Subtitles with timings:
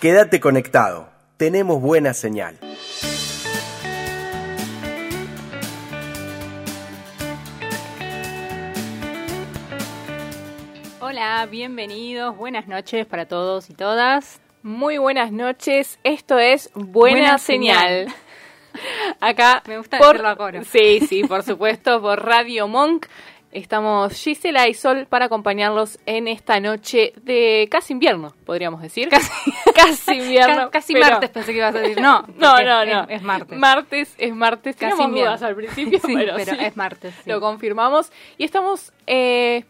[0.00, 1.08] Quédate conectado.
[1.36, 2.58] Tenemos buena señal.
[11.00, 14.40] Hola, bienvenidos, buenas noches para todos y todas.
[14.62, 18.08] Muy buenas noches, esto es Buena, Buena Señal.
[19.20, 20.64] Acá Me gusta por, decirlo a coro.
[20.64, 23.06] Sí, sí, por supuesto, por Radio Monk.
[23.50, 29.08] Estamos Gisela y Sol para acompañarlos en esta noche de casi invierno, podríamos decir.
[29.08, 29.30] Casi,
[29.74, 30.64] casi invierno.
[30.66, 31.98] Ca- casi pero- martes pensé que ibas a decir.
[32.00, 33.02] No, No, no, es- no.
[33.04, 33.58] Es, es martes.
[33.58, 34.76] Martes, es martes.
[34.76, 35.30] Casi Teníamos invierno.
[35.30, 36.58] dudas al principio, Sí, pero, pero sí.
[36.64, 37.14] es martes.
[37.24, 37.30] sí.
[37.30, 38.12] Lo confirmamos.
[38.36, 39.64] Y estamos eh,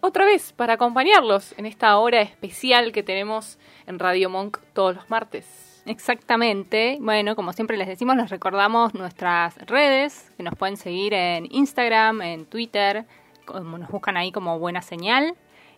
[0.00, 5.10] otra vez para acompañarlos en esta hora especial que tenemos en Radio Monk todos los
[5.10, 5.44] martes.
[5.88, 6.98] Exactamente.
[7.00, 12.20] Bueno, como siempre les decimos, les recordamos nuestras redes, que nos pueden seguir en Instagram,
[12.20, 13.06] en Twitter,
[13.46, 15.34] como nos buscan ahí como Buena Señal,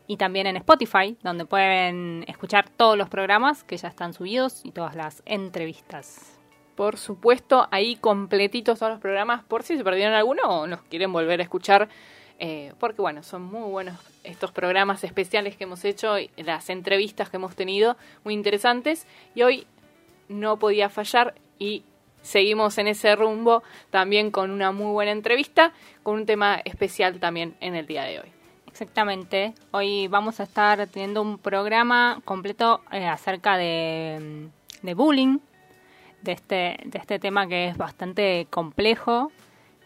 [0.08, 4.72] y también en Spotify, donde pueden escuchar todos los programas que ya están subidos y
[4.72, 6.36] todas las entrevistas.
[6.74, 11.12] Por supuesto, ahí completitos todos los programas, por si se perdieron alguno o nos quieren
[11.12, 11.88] volver a escuchar,
[12.40, 17.30] eh, porque bueno, son muy buenos estos programas especiales que hemos hecho, y las entrevistas
[17.30, 19.66] que hemos tenido, muy interesantes, y hoy
[20.30, 21.82] no podía fallar y
[22.22, 27.56] seguimos en ese rumbo también con una muy buena entrevista, con un tema especial también
[27.60, 28.28] en el día de hoy.
[28.66, 29.52] Exactamente.
[29.72, 34.48] Hoy vamos a estar teniendo un programa completo eh, acerca de,
[34.82, 35.38] mm, de bullying,
[36.22, 39.32] de este, de este tema que es bastante complejo,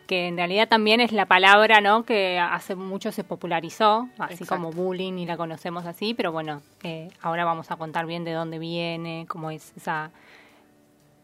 [0.06, 2.04] que en realidad también es la palabra ¿no?
[2.04, 4.54] que hace mucho se popularizó, así Exacto.
[4.56, 8.32] como bullying y la conocemos así, pero bueno, eh, ahora vamos a contar bien de
[8.32, 10.10] dónde viene, cómo es esa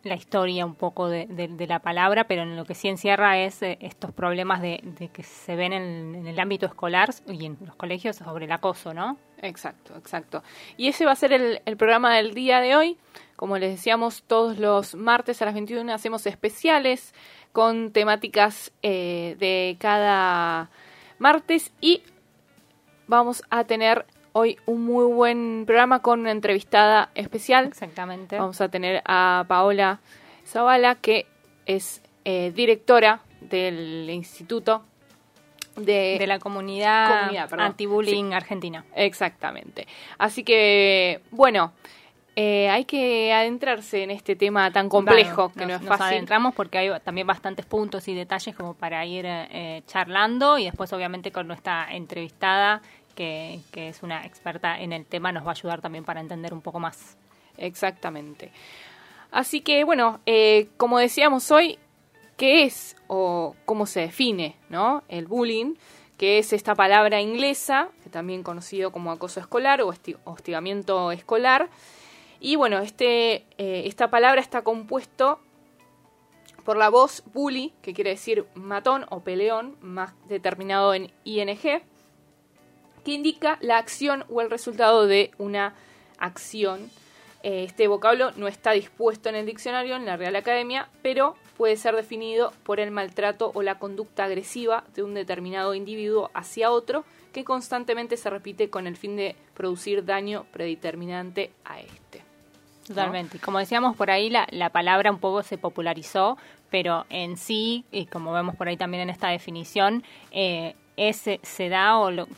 [0.02, 3.36] la historia un poco de, de- de la palabra, pero en lo que sí encierra
[3.38, 7.44] es eh, estos problemas de, de que se ven en, en el ámbito escolar y
[7.44, 9.18] en los colegios sobre el acoso, ¿no?
[9.42, 10.42] Exacto, exacto.
[10.78, 12.97] Y ese va a ser el, el programa del día de hoy.
[13.36, 17.14] Como les decíamos, todos los martes a las 21 hacemos especiales
[17.53, 20.71] con temáticas eh, de cada
[21.19, 22.03] martes y
[23.06, 27.66] vamos a tener hoy un muy buen programa con una entrevistada especial.
[27.66, 28.39] Exactamente.
[28.39, 30.00] Vamos a tener a Paola
[30.47, 31.27] Zavala, que
[31.66, 34.84] es eh, directora del Instituto
[35.77, 38.84] de, de la comunidad, Comunidad, anti-bullying argentina.
[38.94, 39.87] Exactamente.
[40.19, 41.72] Así que, bueno,
[42.43, 46.15] eh, hay que adentrarse en este tema tan complejo que nos, no es nos fácil.
[46.15, 50.91] adentramos porque hay también bastantes puntos y detalles como para ir eh, charlando y después
[50.95, 52.81] obviamente con nuestra entrevistada
[53.15, 56.55] que, que es una experta en el tema nos va a ayudar también para entender
[56.55, 57.19] un poco más.
[57.59, 58.51] Exactamente.
[59.31, 61.78] Así que, bueno, eh, como decíamos hoy,
[62.37, 65.03] ¿qué es o cómo se define ¿no?
[65.09, 65.75] el bullying?
[66.17, 71.69] Que es esta palabra inglesa, que también conocido como acoso escolar o hosti- hostigamiento escolar.
[72.41, 75.41] Y bueno, este, eh, esta palabra está compuesto
[76.65, 81.56] por la voz bully, que quiere decir matón o peleón, más determinado en ing,
[83.05, 85.75] que indica la acción o el resultado de una
[86.19, 86.91] acción.
[87.43, 91.77] Eh, Este vocablo no está dispuesto en el diccionario en la Real Academia, pero puede
[91.77, 97.05] ser definido por el maltrato o la conducta agresiva de un determinado individuo hacia otro
[97.33, 102.29] que constantemente se repite con el fin de producir daño predeterminante a este.
[102.95, 103.37] Totalmente.
[103.37, 106.37] Y como decíamos por ahí, la, la palabra un poco se popularizó,
[106.71, 111.69] pero en sí, y como vemos por ahí también en esta definición, eh, ese se
[111.69, 112.28] da o lo,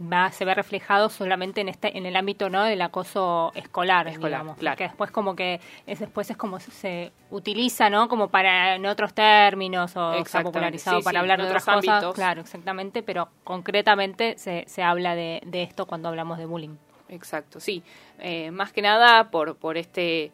[0.00, 4.30] va, se ve reflejado solamente en este en el ámbito no del acoso escolar, Escolar,
[4.42, 4.76] digamos, claro.
[4.76, 9.14] que después como que es después es como se- utiliza no como para en otros
[9.14, 12.14] términos o se ha popularizado sí, para sí, hablar de otras otros cosas ámbitos.
[12.14, 16.76] claro exactamente pero concretamente se, se habla de, de esto cuando hablamos de bullying
[17.08, 17.82] Exacto, sí.
[18.18, 20.32] Eh, más que nada por, por este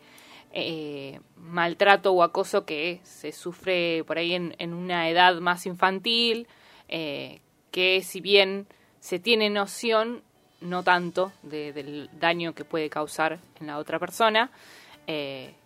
[0.52, 6.46] eh, maltrato o acoso que se sufre por ahí en, en una edad más infantil,
[6.88, 7.40] eh,
[7.70, 8.66] que si bien
[9.00, 10.22] se tiene noción,
[10.60, 14.50] no tanto, de- del daño que puede causar en la otra persona.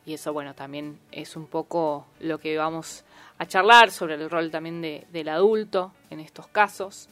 [0.07, 3.05] y eso, bueno, también es un poco lo que vamos
[3.39, 7.09] a charlar sobre el rol también de- del adulto en estos casos.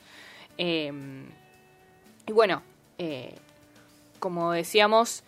[0.57, 2.63] Y bueno,
[2.99, 3.35] eh,
[4.23, 5.25] como decíamos,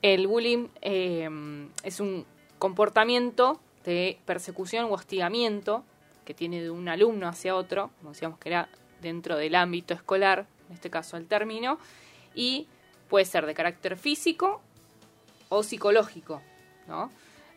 [0.00, 1.28] el bullying eh,
[1.82, 2.24] es un
[2.58, 5.84] comportamiento de persecución u hostigamiento
[6.24, 8.70] que tiene de un alumno hacia otro, como decíamos que era
[9.02, 11.78] dentro del ámbito escolar, en este caso el término,
[12.34, 12.66] y
[13.10, 14.62] puede ser de carácter físico
[15.50, 16.40] o psicológico,
[16.88, 17.10] ¿no?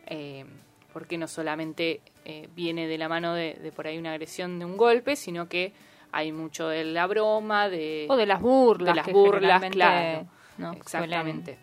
[0.04, 0.44] Eh,
[0.92, 4.76] porque no solamente eh, viene de la mano de, por ahí una agresión de un
[4.76, 5.72] golpe, sino que
[6.12, 8.06] hay mucho de la broma, de...
[8.10, 8.94] O de las burlas.
[8.94, 10.28] De las burlas, claro.
[10.76, 11.58] Exactamente.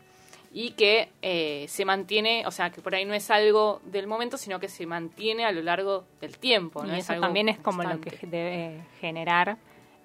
[0.54, 4.38] Y que eh, se mantiene, o sea, que por ahí no es algo del momento,
[4.38, 6.84] sino que se mantiene a lo largo del tiempo.
[6.84, 6.96] ¿no?
[6.96, 9.58] Y eso también es como lo que debe generar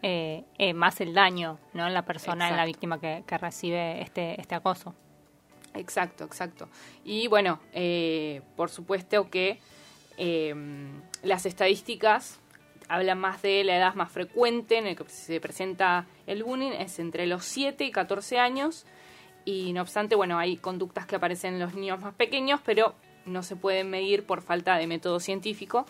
[0.03, 0.45] eh,
[0.75, 1.87] más el daño ¿no?
[1.87, 4.95] en la persona, en la víctima que, que recibe este, este acoso.
[5.77, 6.69] Exacto, exacto.
[7.05, 9.59] Y bueno, eh, por supuesto que
[10.17, 12.41] em, las estadísticas
[12.89, 16.99] hablan más de la edad más frecuente en el que se presenta el bullying, es
[16.99, 18.87] entre los 7 y 14 años.
[19.45, 22.95] Y no obstante, bueno, hay conductas que aparecen en los niños más pequeños, pero
[23.27, 25.87] no se pueden medir por falta de método científico.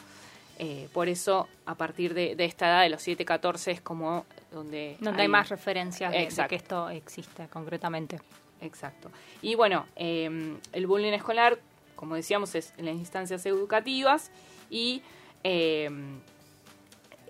[0.59, 4.97] Eh, por eso, a partir de, esta edad, de los 7, 14, es como donde...
[5.01, 8.21] Donde hay, más referencias de, que esto existe concretamente.
[8.61, 9.11] Exacto.
[9.43, 11.59] Y bueno, em, el bullying escolar,
[11.95, 14.31] como decíamos, es en las instancias educativas
[14.71, 15.03] y
[15.45, 16.21] em,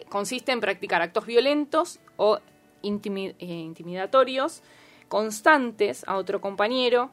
[0.08, 2.40] consiste en practicar actos violentos o eh,
[2.82, 4.62] intimidatorios
[5.08, 7.10] constantes a otro compañero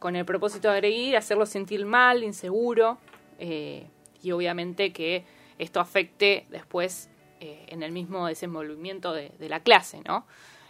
[0.00, 2.98] con el propósito de agredir, hacerlo sentir mal, inseguro
[3.38, 3.86] eh,
[4.22, 5.24] y obviamente que
[5.58, 10.26] esto afecte después eh, en el mismo desenvolvimiento de, la clase, ¿no?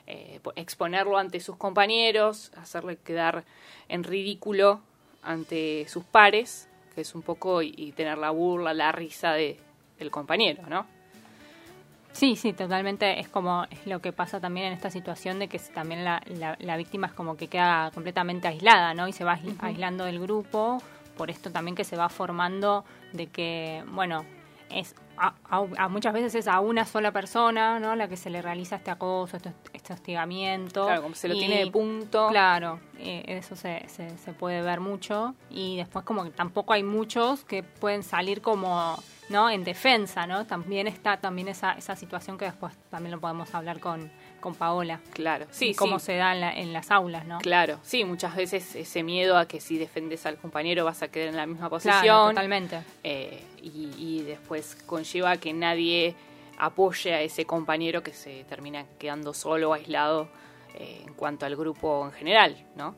[0.07, 3.45] Eh, exponerlo ante sus compañeros, hacerle quedar
[3.89, 4.81] en ridículo
[5.23, 9.59] ante sus pares, que es un poco y, tener la burla, la risa de,
[9.99, 10.87] del compañero, ¿no?
[12.13, 13.21] Sí, sí, totalmente.
[13.21, 16.23] Es como es lo que pasa también en esta situación de que también la,
[16.59, 19.09] la, víctima es como que queda completamente aislada, ¿no?
[19.09, 20.83] Y se va aislando del grupo.
[21.17, 24.25] Por esto también que se va formando de que, bueno,
[24.71, 27.95] es a, muchas veces es a una sola persona, ¿no?
[27.95, 30.87] La que se le realiza este acoso, este, este hostigamiento.
[30.87, 32.29] Claro, como se lo tiene de punto.
[32.29, 35.35] Claro, eh, eso se, se, se, puede ver mucho.
[35.51, 38.97] Y después como que tampoco hay muchos que pueden salir como,
[39.31, 39.49] ¿no?
[39.49, 40.45] En defensa, ¿no?
[40.45, 44.11] También está también esa, esa situación que después también lo podemos hablar con,
[44.41, 45.01] con Paola.
[45.13, 45.73] Claro, sí.
[45.75, 47.39] Cómo se da en, las aulas, ¿no?
[47.39, 51.29] Claro, sí, muchas veces ese miedo a que si defendes al compañero vas a quedar
[51.29, 52.03] en la misma posición.
[52.03, 52.83] Claro, totalmente.
[53.05, 56.15] Eh, y, después conlleva que nadie
[56.59, 60.29] apoye a ese compañero que se termina quedando solo, aislado
[60.75, 62.95] eh, en cuanto al grupo en general, ¿no?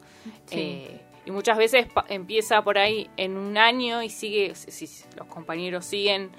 [0.51, 5.85] Eh, y muchas veces empieza por ahí en un año y sigue, si, los compañeros
[5.85, 6.31] siguen,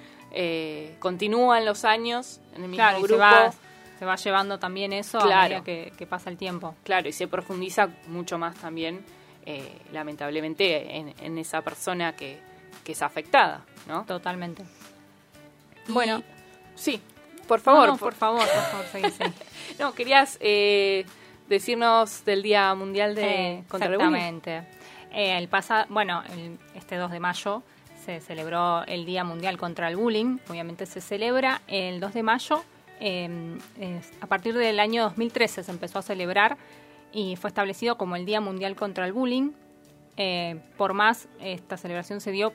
[1.00, 3.54] continúan los años en el mismo grupo
[4.04, 6.76] se va llevando también eso a medida que, pasa el tiempo.
[6.84, 9.06] Claro, y se profundiza mucho más también,
[9.46, 12.38] eh, lamentablemente, en, esa persona que,
[12.86, 14.04] es afectada, ¿no?
[14.04, 14.64] Totalmente.
[15.88, 16.22] bueno,
[16.76, 17.02] sí,
[17.48, 17.98] por favor.
[17.98, 19.12] por, favor, por favor,
[19.80, 21.06] no, querías eh,
[21.54, 24.64] decirnos del Día Mundial de contra Exactamente.
[25.12, 26.24] Eh, el pasa, bueno,
[26.76, 27.64] este 2 de mayo
[28.04, 30.40] se celebró el Día Mundial contra el Bullying.
[30.50, 32.64] Obviamente se celebra el 2 de mayo
[33.06, 33.58] Em,
[34.22, 36.56] a partir del año 2013 se empezó a celebrar
[37.12, 39.52] y fue establecido como el Día Mundial contra el Bullying.
[40.16, 42.54] Eh, por más, esta celebración se dio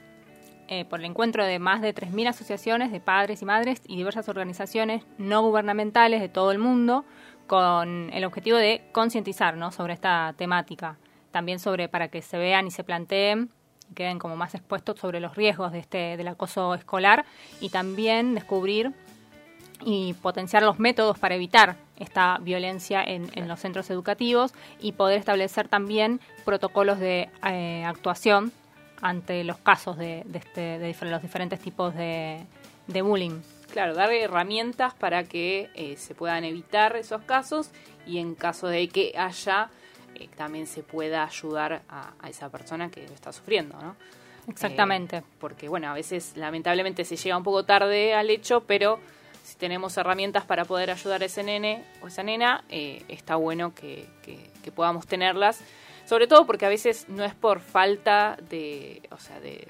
[0.69, 4.27] eh, por el encuentro de más de 3.000 asociaciones de padres y madres y diversas
[4.31, 7.05] organizaciones no gubernamentales de todo el mundo
[7.49, 10.97] con el objetivo de concientizar sobre esta temática.
[11.33, 13.51] También sobre para que se vean y se planteen
[13.91, 17.25] y queden como más expuestos sobre los riesgos de este, del acoso escolar
[17.61, 18.93] y también descubrir
[19.85, 25.69] y potenciar los métodos para evitar esta violencia en, los centros educativos y poder establecer
[25.69, 28.53] también protocolos de eh, actuación
[29.01, 32.45] ante los casos de, este, de los diferentes tipos de,
[32.89, 33.41] bullying.
[33.73, 37.71] Claro, dar herramientas para que eh, se puedan evitar esos casos
[38.07, 39.71] y en caso de que haya,
[40.15, 43.97] eh, también se pueda ayudar a, esa persona que lo está sufriendo, ¿no?
[44.49, 45.23] Exactamente.
[45.39, 48.99] porque, bueno, a veces lamentablemente se llega un poco tarde al hecho, pero
[49.49, 53.75] si tenemos herramientas para poder ayudar a ese nene o esa nena, eh, está bueno
[53.75, 54.07] que,
[54.75, 55.63] podamos tenerlas.
[56.05, 59.67] Sobre todo porque a veces no es por falta de, o sea, de,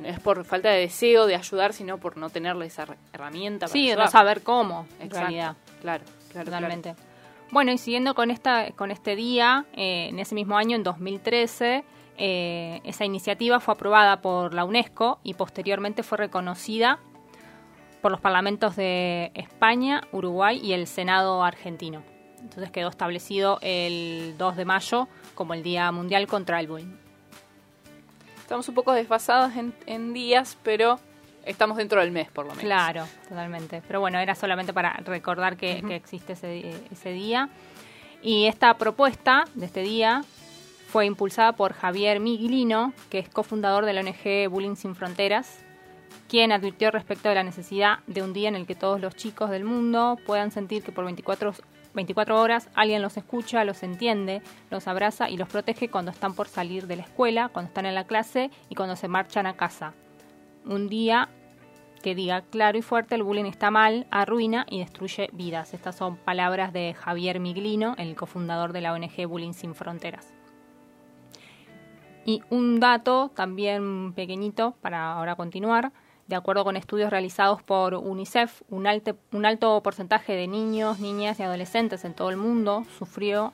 [0.00, 3.66] no es por falta de deseo de ayudar, sino por no tenerle esa herramienta.
[3.66, 5.56] Para sí, no saber cómo, en realidad.
[5.80, 6.44] Claro, claro.
[6.46, 6.94] Totalmente.
[7.50, 11.84] Bueno, y siguiendo con, esta, con este día, eh, en ese mismo año, en 2013,
[12.18, 16.98] eh, esa iniciativa fue aprobada por la UNESCO y posteriormente fue reconocida
[18.02, 22.02] por los parlamentos de España, Uruguay y el Senado argentino.
[22.40, 27.05] Entonces quedó establecido el 2 de mayo como el Día Mundial contra el Bullying.
[28.46, 29.54] Estamos un poco desfasados
[29.86, 31.00] en, días, pero
[31.44, 32.62] estamos dentro del mes, por lo menos.
[32.62, 33.82] Claro, totalmente.
[33.88, 37.48] Pero bueno, era solamente para recordar que, existe ese, ese, día.
[38.22, 40.22] Y esta propuesta de este día
[40.86, 45.64] fue impulsada por Javier Miglino, que es cofundador de la ONG Bullying Sin Fronteras,
[46.28, 49.50] quien advirtió respecto de la necesidad de un día en el que todos los chicos
[49.50, 51.52] del mundo puedan sentir que por 24,
[51.96, 56.46] 24 horas alguien los escucha, los entiende, los abraza y los protege cuando están por
[56.46, 59.94] salir de la escuela, cuando están en la clase y cuando se marchan a casa.
[60.64, 61.30] Un día
[62.02, 65.74] que diga claro y fuerte el bullying está mal, arruina y destruye vidas.
[65.74, 70.32] Estas son palabras de Javier Miglino, el cofundador de la ONG Bullying Sin Fronteras.
[72.26, 75.92] Y un dato también pequeñito para ahora continuar
[76.26, 82.04] de acuerdo con estudios realizados por UNICEF, un, alto porcentaje de niños, niñas y adolescentes
[82.04, 83.52] en todo el mundo sufrió,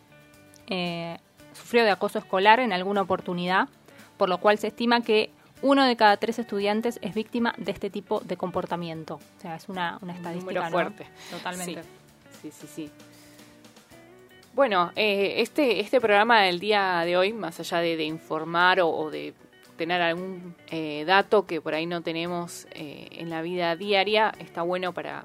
[0.68, 1.18] eh,
[1.52, 3.68] sufrió de acoso escolar en alguna oportunidad,
[4.16, 7.90] por lo cual se estima que uno de cada tres estudiantes es víctima de este
[7.90, 9.20] tipo de comportamiento.
[9.38, 11.06] O sea, es una, una estadística fuerte.
[11.30, 11.82] Totalmente.
[12.40, 12.90] Sí, sí, sí.
[14.54, 19.34] Bueno, eh, este, este programa del día de hoy, más allá de, informar o de
[19.82, 24.62] tener algún eh, dato que por ahí no tenemos eh, en la vida diaria, está
[24.62, 25.24] bueno para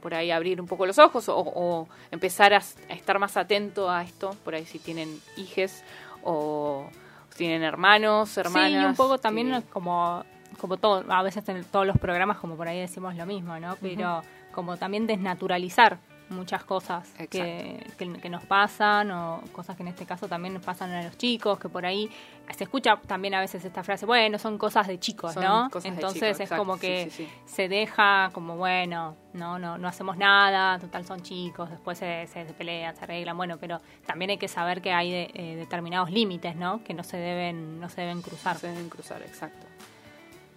[0.00, 4.36] por ahí abrir un poco los ojos o, empezar a, estar más atento a esto,
[4.44, 5.82] por ahí si tienen hijes
[6.22, 6.88] o
[7.36, 8.70] tienen hermanos, hermanas.
[8.70, 10.24] Sí, y un poco también como
[10.60, 13.76] como todo, a veces en todos los programas como por ahí decimos lo mismo, ¿no?
[13.80, 14.22] Pero
[14.52, 15.98] como también desnaturalizar
[16.28, 20.90] muchas cosas que, que, nos pasan o cosas que en este caso también nos pasan
[20.92, 22.10] a los chicos, que por ahí
[22.56, 25.68] se escucha también a veces esta frase, bueno, son cosas de chicos, ¿no?
[25.84, 27.10] Entonces es como que
[27.44, 32.44] se deja como, bueno, no, no, no hacemos nada, total son chicos, después se, se
[32.44, 36.82] pelean, se arreglan, bueno, pero también hay que saber que hay eh, determinados límites, ¿no?
[36.82, 38.54] Que no se deben, no se deben cruzar.
[38.54, 39.66] No se deben cruzar, exacto.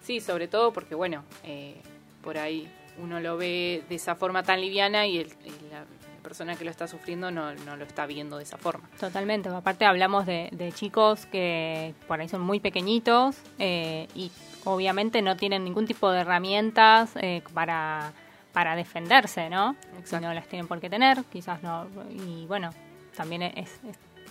[0.01, 1.79] Sí, sobre todo porque, bueno, eh,
[2.23, 5.85] por ahí uno lo ve de esa forma tan liviana y, la
[6.21, 8.87] persona que lo está sufriendo no, lo está viendo de esa forma.
[8.99, 14.31] Totalmente, aparte hablamos de, chicos que por ahí son muy pequeñitos eh, y
[14.65, 18.11] obviamente no tienen ningún tipo de herramientas eh, para,
[18.53, 19.75] para defenderse, ¿no?
[20.21, 21.87] No las tienen por qué tener, quizás no.
[22.11, 22.71] Y bueno,
[23.15, 23.79] también es,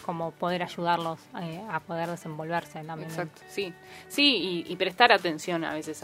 [0.03, 3.11] como poder ayudarlos eh, a poder desenvolverse también.
[3.11, 3.73] Exacto, sí.
[4.09, 6.03] Sí, y, prestar atención a veces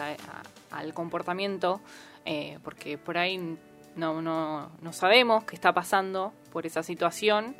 [0.70, 1.80] al comportamiento
[2.24, 3.58] eh, porque por ahí
[3.96, 7.56] no, no, no sabemos qué está pasando por esa situación,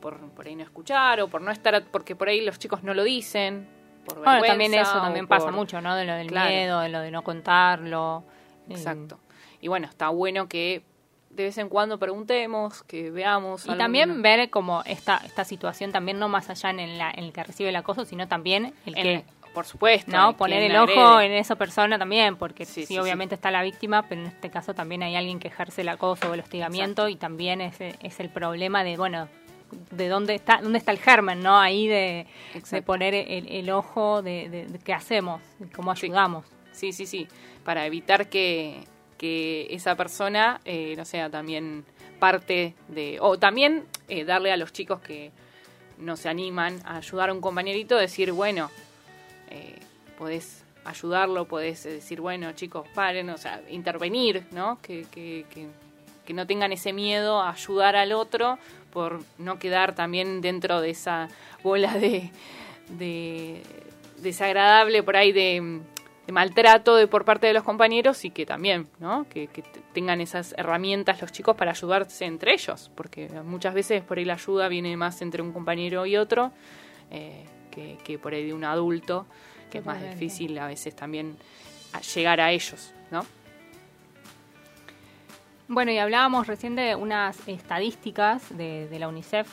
[0.00, 2.94] por, por ahí no escuchar o por no estar, porque por ahí los chicos no
[2.94, 3.68] lo dicen.
[4.04, 5.94] Por bueno, también eso también pasa mucho, ¿no?
[5.94, 8.24] De lo del miedo, de lo de no contarlo.
[8.68, 9.20] Exacto.
[9.60, 10.82] Y bueno, está bueno que
[11.30, 13.66] de vez en cuando preguntemos, que veamos.
[13.66, 17.32] Y también ver como esta, esta situación, también no más allá en, la, en el
[17.32, 20.10] que recibe el acoso, sino también el que por supuesto.
[20.10, 24.22] No, poner el ojo en esa persona también, porque sí, obviamente está la víctima, pero
[24.22, 27.60] en este caso también hay alguien que ejerce el acoso o el hostigamiento y también
[27.60, 29.28] es, es el problema de, bueno,
[29.90, 31.58] de dónde está dónde está el germen, ¿no?
[31.58, 32.26] Ahí de,
[32.84, 35.40] poner el, ojo de, qué hacemos,
[35.74, 36.44] cómo ayudamos.
[36.72, 37.28] Sí, sí, sí,
[37.64, 38.84] para evitar que,
[39.18, 41.84] que esa persona eh, no sea también
[42.18, 43.18] parte de...
[43.20, 45.32] O también eh, darle a los chicos que
[45.98, 48.70] no se animan a ayudar a un compañerito, decir, bueno,
[49.52, 49.78] eh,
[50.18, 54.78] podés ayudarlo, podés decir, bueno, chicos, paren, o sea, intervenir, ¿no?
[54.82, 55.68] Que, que, que,
[56.32, 58.58] no tengan ese miedo a ayudar al otro
[58.90, 61.28] por no quedar también dentro de esa
[61.62, 62.30] bola de,
[62.88, 63.60] de
[64.22, 65.80] desagradable por ahí de,
[66.32, 69.26] maltrato de por parte de los compañeros y que también, ¿no?
[69.28, 69.48] Que,
[69.92, 74.34] tengan esas herramientas los chicos para ayudarse entre ellos, porque muchas veces por ahí la
[74.34, 76.50] ayuda viene más entre un compañero y otro.
[77.10, 79.26] Eh, que, por ahí de un adulto,
[79.70, 81.36] que es más difícil a veces también
[82.14, 83.24] llegar a ellos, ¿no?
[85.68, 89.48] Bueno, y hablábamos recién de unas estadísticas de, la UNICEF.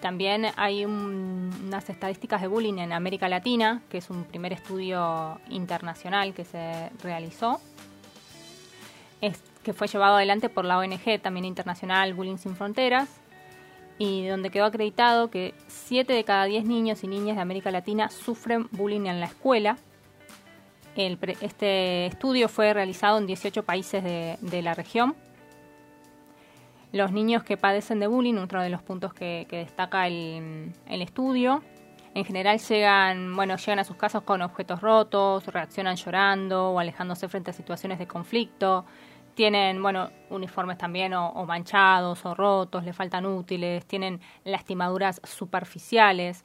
[0.00, 6.32] También hay unas estadísticas de bullying en América Latina, que es un primer estudio internacional
[6.32, 7.60] que se realizó,
[9.20, 13.08] es, que fue llevado adelante por la ONG también internacional Bullying Sin Fronteras,
[13.98, 18.08] y donde quedó acreditado que 7 de cada 10 niños y niñas de América Latina
[18.10, 19.76] sufren bullying en la escuela.
[20.94, 25.16] este estudio fue realizado en 18 países de, la región.
[26.92, 31.62] Los niños que padecen de bullying, otro de los puntos que, destaca el, el, estudio,
[32.14, 37.28] en general llegan, bueno, llegan a sus casas con objetos rotos, reaccionan llorando o alejándose
[37.28, 38.86] frente a situaciones de conflicto,
[39.38, 46.44] tienen, bueno, uniformes también o, manchados o rotos, le faltan útiles, tienen lastimaduras superficiales.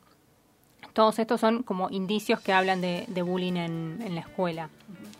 [0.93, 4.69] Todos estos son como indicios que hablan de, bullying en, la escuela.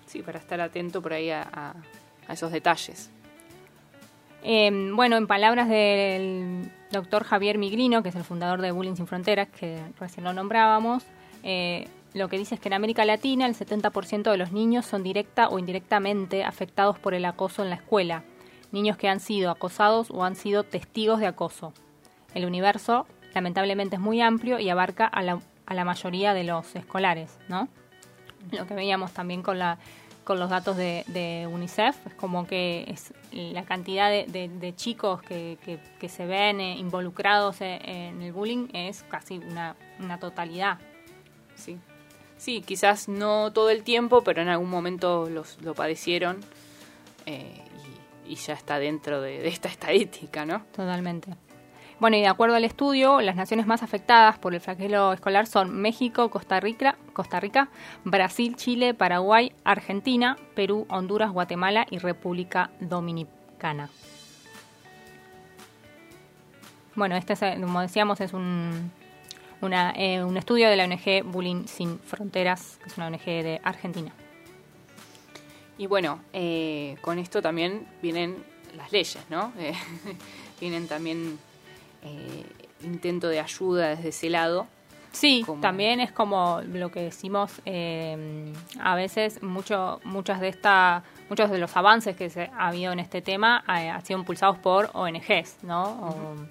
[0.06, 1.74] Sí, para estar atento por ahí a,
[2.30, 3.10] esos detalles.
[4.44, 9.08] Em, bueno, en palabras del doctor Javier Migrino, que es el fundador de Bullying Sin
[9.08, 11.04] Fronteras, que recién lo nombrábamos,
[11.42, 15.04] eh, lo que dice es que en América Latina el 70% de los niños son
[15.04, 18.24] directa o indirectamente afectados por el acoso en la escuela,
[18.72, 21.74] niños que han sido acosados o han sido testigos de acoso.
[22.34, 26.76] El universo lamentablemente es muy amplio y abarca a la, a la mayoría de los
[26.76, 27.68] escolares, ¿no?
[28.52, 29.80] Lo que veíamos también con la
[30.24, 35.58] con los datos de, UNICEF, es como que es la cantidad de, chicos que,
[36.08, 40.80] se ven eh, involucrados e, en, el bullying es casi una, una totalidad.
[41.56, 41.78] Sí.
[42.44, 46.42] Sí, quizás no todo el tiempo, pero en algún momento los, lo padecieron
[47.26, 47.64] eh,
[48.28, 50.62] y, ya está dentro de, esta estadística, ¿no?
[50.76, 51.36] Totalmente.
[52.02, 55.74] Bueno, y de acuerdo al estudio, las naciones más afectadas por el flagelo escolar son
[55.74, 57.70] México, Costa Rica, Costa Rica,
[58.04, 63.90] Brasil, Chile, Paraguay, Argentina, Perú, Honduras, Guatemala y República Dominicana.
[66.94, 68.92] Bueno, este, como decíamos, es un,
[69.72, 74.12] eh, un estudio de la ONG Bullying Sin Fronteras, que es una ONG de Argentina.
[75.78, 78.44] Y bueno, eh, con esto también vienen
[78.76, 79.54] las leyes, ¿no?
[79.60, 79.74] Eh,
[80.60, 81.40] vienen también
[82.84, 84.68] intento de ayuda desde ese lado.
[85.12, 87.52] Sí, también es como lo que decimos,
[88.80, 93.00] a veces mucho, muchas de esta, muchos de los avances que se ha habido en
[93.00, 96.48] este tema han sido impulsados por ONGs, ¿no?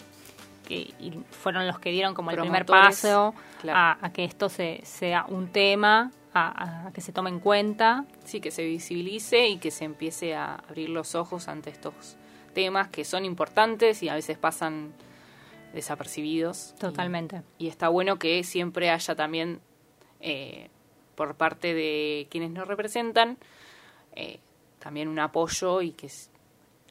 [0.73, 3.35] Que fueron los que dieron como el primer paso
[3.69, 8.05] a, que esto se, sea un tema, a, que se tome en cuenta.
[8.25, 12.17] Sí, que se visibilice y que se empiece a abrir los ojos ante estos
[12.55, 14.93] temas que son importantes y a veces pasan
[15.75, 16.75] desapercibidos.
[16.79, 17.43] Totalmente.
[17.59, 19.61] Y, está bueno que siempre haya también,
[20.21, 20.69] eh,
[21.15, 23.39] por parte de quienes nos representan,
[24.15, 24.39] eh,
[24.79, 26.11] también un apoyo y que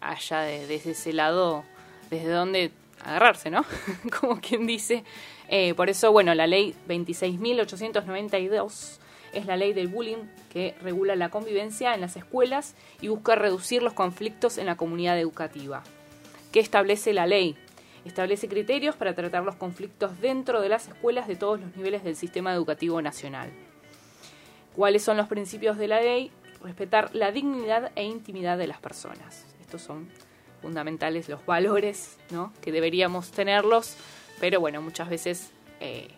[0.01, 1.63] haya desde ese lado,
[2.09, 2.71] desde donde
[3.03, 3.65] agarrarse, ¿no?
[4.19, 5.03] Como quien dice.
[5.47, 8.99] Eh, por eso, bueno, la ley 26.892
[9.33, 13.83] es la ley del bullying que regula la convivencia en las escuelas y busca reducir
[13.83, 15.83] los conflictos en la comunidad educativa.
[16.51, 17.55] ¿Qué establece la ley?
[18.03, 22.15] Establece criterios para tratar los conflictos dentro de las escuelas de todos los niveles del
[22.15, 23.51] sistema educativo nacional.
[24.75, 26.31] ¿Cuáles son los principios de la ley?
[26.61, 29.45] Respetar la dignidad e intimidad de las personas.
[29.61, 30.09] Estos son
[30.61, 32.53] fundamentales los valores, ¿no?
[32.61, 33.95] Que deberíamos tenerlos,
[34.39, 36.09] pero bueno, muchas veces eh,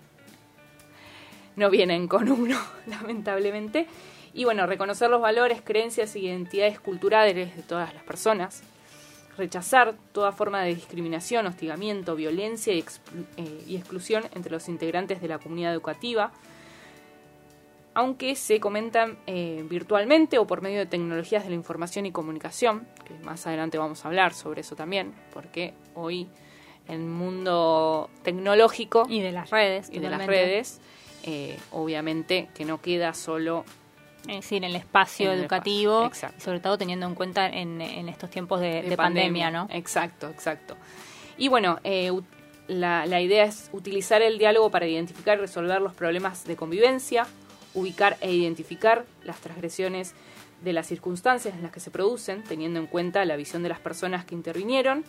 [1.55, 3.87] no vienen con uno, lamentablemente.
[4.33, 8.63] Y bueno, reconocer los valores, creencias y identidades culturales de todas las personas,
[9.37, 12.83] rechazar toda forma de discriminación, hostigamiento, violencia y,
[13.37, 16.31] eh, y exclusión entre los integrantes de la comunidad educativa,
[17.95, 22.87] aunque se comentan eh, virtualmente o por medio de tecnologías de la información y comunicación,
[23.05, 26.27] que más adelante vamos a hablar sobre eso también, porque hoy
[26.87, 30.81] el mundo tecnológico y de las redes y de las redes,
[31.23, 33.63] eh, obviamente que no queda solo
[34.27, 38.93] es decir, en el espacio educativo, sobre todo teniendo en cuenta en, estos tiempos de,
[38.95, 39.67] pandemia, ¿no?
[39.69, 40.77] Exacto, exacto.
[41.37, 42.11] Y bueno, eh,
[42.67, 47.27] la, la, idea es utilizar el diálogo para identificar y resolver los problemas de convivencia,
[47.73, 50.13] ubicar e identificar las transgresiones
[50.63, 53.79] de las circunstancias en las que se producen, teniendo en cuenta la visión de las
[53.79, 55.03] personas que intervinieron,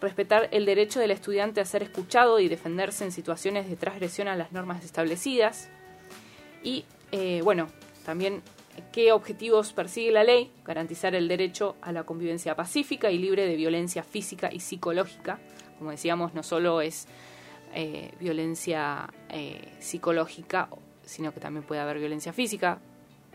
[0.00, 4.36] respetar el derecho del estudiante a ser escuchado y defenderse en situaciones de transgresión a
[4.36, 5.68] las normas establecidas,
[6.62, 7.68] y, eh, bueno,
[8.04, 8.42] también
[8.92, 13.56] qué objetivos persigue la ley, garantizar el derecho a la convivencia pacífica y libre de
[13.56, 15.38] violencia física y psicológica,
[15.78, 17.06] como decíamos, no solo es
[17.74, 20.68] eh, violencia eh, psicológica
[21.10, 22.78] sino que también puede haber violencia física,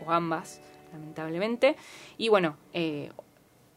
[0.05, 0.61] o ambas,
[0.91, 1.75] lamentablemente.
[2.17, 3.11] Y bueno, eh,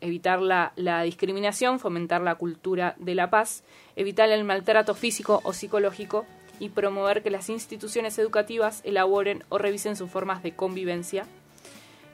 [0.01, 3.65] evitar la, discriminación, fomentar la cultura de la paz,
[3.97, 6.25] evitar el maltrato físico o psicológico
[6.61, 11.25] y promover que las instituciones educativas elaboren o revisen sus formas de convivencia.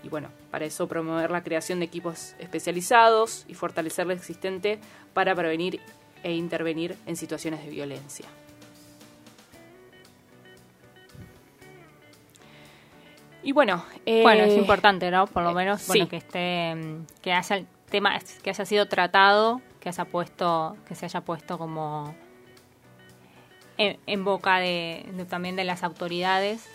[0.02, 4.78] Y bueno, para eso promover la creación de equipos especializados y fortalecer lo existente
[5.14, 5.80] para prevenir
[6.22, 8.26] e intervenir en situaciones de violencia.
[13.44, 15.26] Y bueno, bueno, es eh, importante, ¿no?
[15.26, 16.74] Por lo menos, bueno, que esté,
[17.20, 21.59] que haya el tema, que haya sido tratado, que haya puesto, que se haya puesto
[21.59, 22.14] como
[23.76, 26.66] en, boca de, también de las autoridades.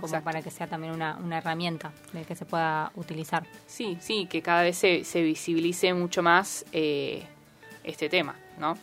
[0.00, 3.44] como para que sea también una, una herramienta de que se pueda utilizar.
[3.66, 7.24] Sí, sí, que cada vez se, se visibilice mucho más eh,
[7.82, 8.78] este tema, ¿no?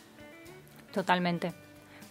[0.92, 1.54] Totalmente.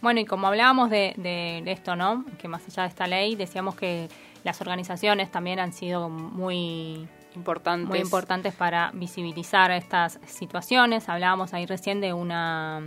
[0.00, 2.24] Bueno, y como hablábamos de, de, esto, ¿no?
[2.38, 4.08] Que más allá de esta ley, decíamos que
[4.44, 7.88] las organizaciones también han sido muy importantes.
[7.88, 11.08] muy importantes para visibilizar estas situaciones.
[11.08, 12.80] Hablábamos ahí recién de una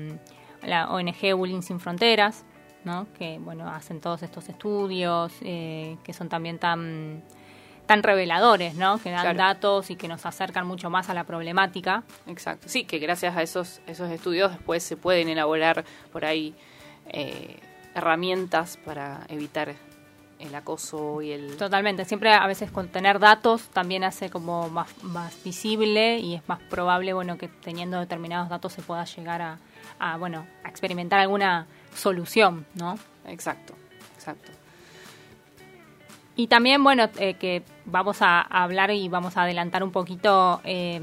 [0.63, 2.45] la ONG Bullying Sin Fronteras,
[2.83, 3.07] ¿no?
[3.17, 7.23] que bueno hacen todos estos estudios eh, que son también tan
[7.87, 8.97] tan reveladores, ¿no?
[8.97, 12.03] Que dan datos y que nos acercan mucho más a la problemática.
[12.27, 12.67] Exacto.
[12.67, 16.53] Sí, que gracias a esos esos estudios después se pueden elaborar por ahí
[17.07, 17.59] eh,
[17.95, 19.73] herramientas para evitar
[20.39, 21.57] el acoso y el...
[21.57, 26.47] Totalmente, siempre a veces con tener datos también hace como más, más visible y es
[26.47, 29.59] más probable, bueno, que teniendo determinados datos se pueda llegar a,
[29.99, 32.97] a bueno, a experimentar alguna solución, ¿no?
[33.25, 33.73] Exacto,
[34.15, 34.51] exacto.
[36.35, 41.01] Y también, bueno, eh, que vamos a, hablar y vamos a adelantar un poquito eh,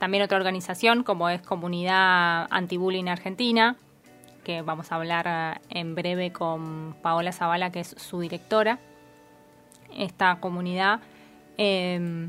[0.00, 3.76] también otra organización como es Comunidad Antibullying Argentina,
[4.44, 8.78] que vamos a hablar eh, en breve con Paola Zavala, que es su directora.
[9.96, 11.00] Esta comunidad
[11.58, 12.28] eh,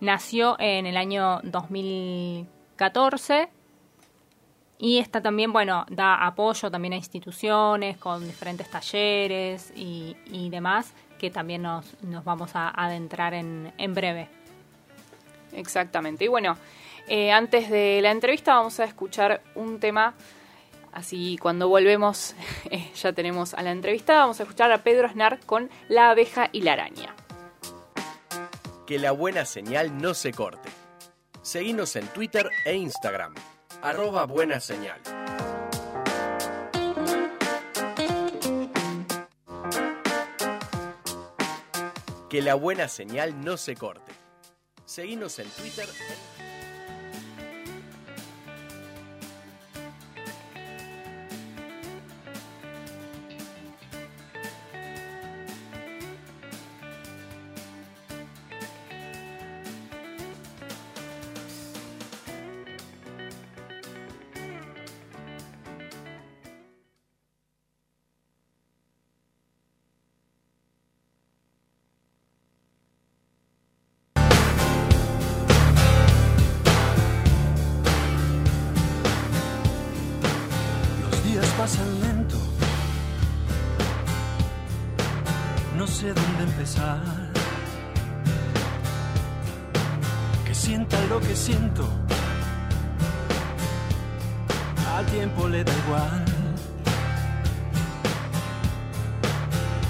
[0.00, 3.48] nació en el año 2014
[4.78, 10.92] y esta también, bueno, da apoyo también a instituciones con diferentes talleres y, y demás
[11.18, 14.28] que también nos, nos vamos a adentrar en, en breve.
[15.52, 16.24] Exactamente.
[16.24, 16.56] Y bueno,
[17.08, 20.14] eh, antes de la entrevista vamos a escuchar un tema
[20.96, 22.34] Así cuando volvemos
[22.70, 24.14] eh, ya tenemos a la entrevista.
[24.16, 27.14] Vamos a escuchar a Pedro Aznar con La abeja y la araña.
[28.86, 30.70] Que la buena señal no se corte.
[31.42, 33.34] Seguimos en Twitter e Instagram.
[33.82, 34.98] Arroba buena señal.
[42.30, 44.12] Que la buena señal no se corte.
[44.86, 45.86] Seguimos en Twitter
[46.38, 46.45] e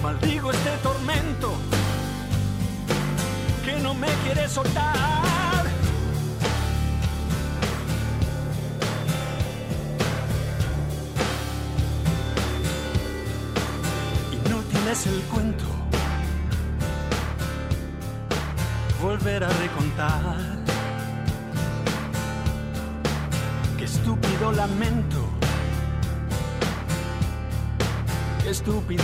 [0.07, 1.51] maldigo este tormento
[3.65, 5.65] que no me quiere soltar.
[14.35, 15.65] Y no tienes el cuento,
[19.03, 20.37] volver a recontar.
[23.77, 25.26] Qué estúpido lamento
[28.47, 28.97] sin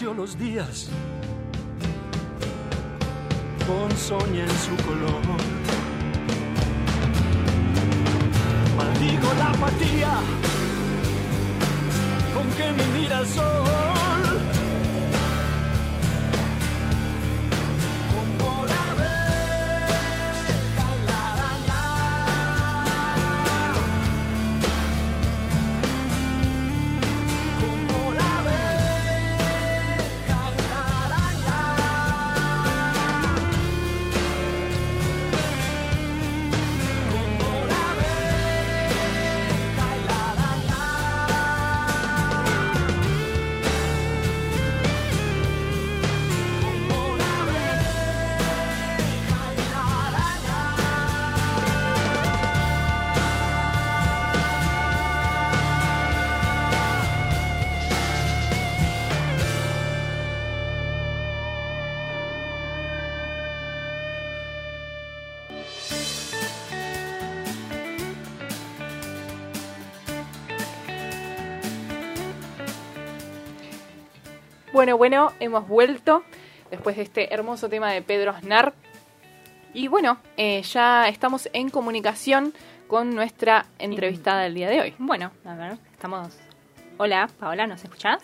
[0.00, 0.88] Ennegreció los días
[3.66, 5.29] con soña en su color.
[74.80, 76.24] Bueno, bueno, hemos vuelto
[76.70, 78.72] después de este hermoso tema de Pedro Aznar.
[79.74, 82.54] Y bueno, eh, ya estamos en comunicación
[82.86, 84.94] con nuestra entrevistada del día de hoy.
[84.96, 86.34] Bueno, a ver, estamos...
[86.96, 88.22] Hola, Paola, ¿nos escuchás?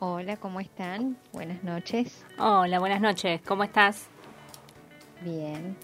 [0.00, 1.16] Hola, ¿cómo están?
[1.32, 2.24] Buenas noches.
[2.36, 4.08] Hola, buenas noches, ¿cómo estás?
[5.20, 5.76] Bien.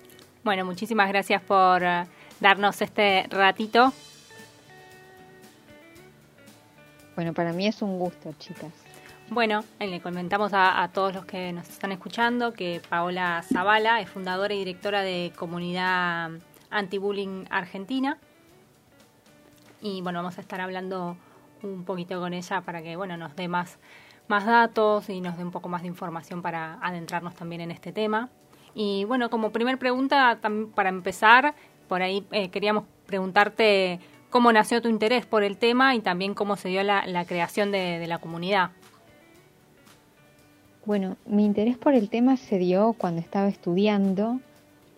[0.43, 2.07] Bueno, muchísimas gracias por eh,
[2.41, 3.93] darnos este ratito.
[7.15, 8.88] Bueno, para mí es un gusto, chicas.
[9.31, 14.09] Bueno, eh, le comentamos a, todos los que nos están escuchando que Paola Zavala es
[14.09, 16.31] fundadora y directora de Comunidad
[16.71, 18.17] Anti-Bullying Argentina.
[19.83, 21.19] Y bueno, vamos a estar hablando
[21.63, 23.79] un poquito con ella para que bueno nos dé más,
[24.29, 27.93] más datos y nos dé un poco más de información para adentrarnos también en este
[27.93, 28.31] tema.
[28.75, 30.39] Y bueno, como primer pregunta,
[30.75, 31.55] para empezar,
[31.87, 36.57] por ahí eh, queríamos preguntarte cómo nació tu interés por el tema y también cómo
[36.57, 38.71] se dio la, creación de la comunidad.
[40.89, 44.41] Bueno, mi interés por el tema se dio cuando estaba estudiando,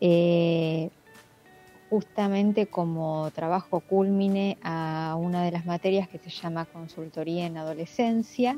[0.00, 0.90] eh,
[1.88, 8.56] justamente como trabajo culmine a una de las materias que se llama consultoría en adolescencia.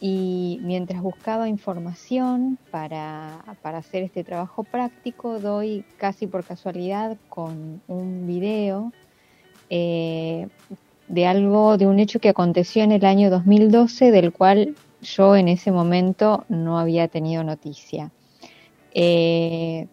[0.00, 7.82] Y mientras buscaba información para, para hacer este trabajo práctico, doy casi por casualidad con
[7.86, 8.94] un video
[9.68, 10.48] eh,
[11.08, 14.74] de algo, de un hecho que aconteció en el año 2012, del cual
[15.06, 18.10] yo en ese momento no había tenido noticia.
[18.92, 19.86] Eh,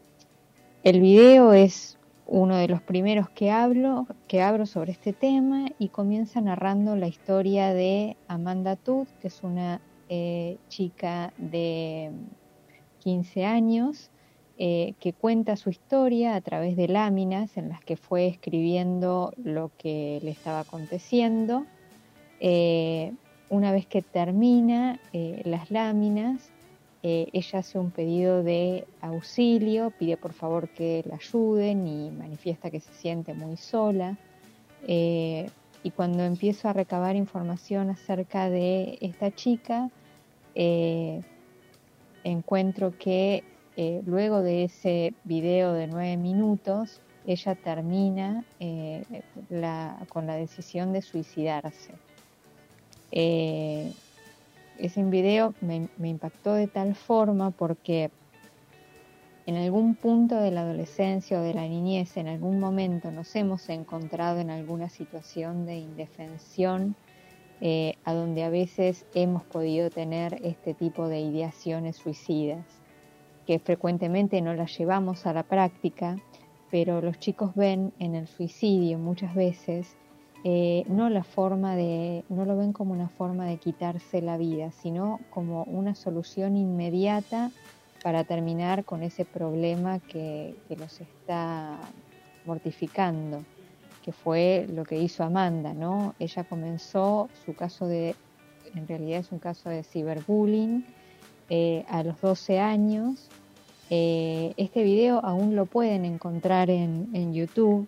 [0.83, 5.89] el video es uno de los primeros que hablo, que abro sobre este tema y
[5.89, 12.11] comienza narrando la historia de Amanda Tooth, que es una eh, chica de
[12.99, 14.09] 15 años
[14.57, 19.71] eh, que cuenta su historia a través de láminas en las que fue escribiendo lo
[19.77, 21.65] que le estaba aconteciendo.
[23.49, 26.49] Una vez que termina eh, las láminas,
[27.03, 32.71] eh, ella hace un pedido de auxilio, pide por favor que la ayuden y manifiesta
[32.71, 34.17] que se siente muy sola.
[34.87, 35.49] Eh,
[35.83, 39.89] y cuando empiezo a recabar información acerca de esta chica,
[42.23, 43.43] encuentro que
[44.05, 48.45] luego de ese video de nueve minutos, ella termina
[50.07, 51.93] con la decisión de suicidarse.
[53.15, 53.93] Eh,
[54.79, 58.09] ese video me, impactó de tal forma porque
[59.45, 63.69] en algún punto de la adolescencia o de la niñez, en algún momento nos hemos
[63.69, 66.95] encontrado en alguna situación de indefensión
[67.61, 72.65] eh, a donde a veces hemos podido tener este tipo de ideaciones suicidas,
[73.45, 76.17] que frecuentemente no las llevamos a la práctica,
[76.71, 79.95] pero los chicos ven en el suicidio muchas veces
[80.43, 84.71] eh, no la forma de, no lo ven como una forma de quitarse la vida,
[84.71, 87.51] sino como una solución inmediata
[88.03, 91.79] para terminar con ese problema que, que los está
[92.45, 93.43] mortificando,
[94.03, 96.13] que fue lo que hizo Amanda, ¿no?
[96.19, 98.15] Ella comenzó su caso de,
[98.75, 100.85] en realidad es un caso de ciberbullying,
[101.49, 103.29] eh, a los 12 años.
[103.89, 107.87] Eh, este video aún lo pueden encontrar en, en YouTube.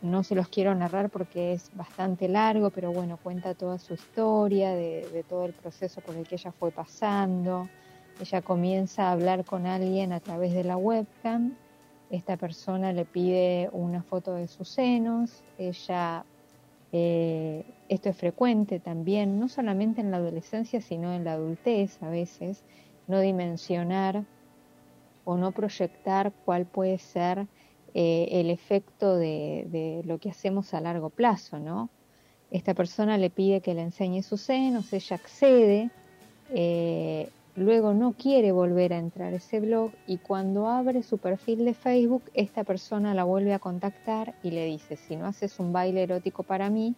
[0.00, 4.70] No se los quiero narrar porque es bastante largo, pero bueno, cuenta toda su historia,
[4.74, 7.68] de, todo el proceso por el que ella fue pasando,
[8.20, 11.54] Ella comienza a hablar con alguien a través de la webcam.
[12.10, 15.44] Esta persona le pide una foto de sus senos.
[15.56, 16.24] Ella,
[16.92, 22.08] eh, esto es frecuente también, no solamente en la adolescencia, sino en la adultez a
[22.08, 22.64] veces,
[23.06, 24.24] no dimensionar
[25.24, 27.46] o no proyectar cuál puede ser
[28.00, 31.90] eh, el efecto de, lo que hacemos a largo plazo, ¿no?
[32.52, 35.90] Esta persona le pide que le enseñe sus senos, ella accede,
[36.50, 41.64] eh, luego no quiere volver a entrar a ese blog y cuando abre su perfil
[41.64, 45.72] de Facebook, esta persona la vuelve a contactar y le dice, si no haces un
[45.72, 46.94] baile erótico para mí,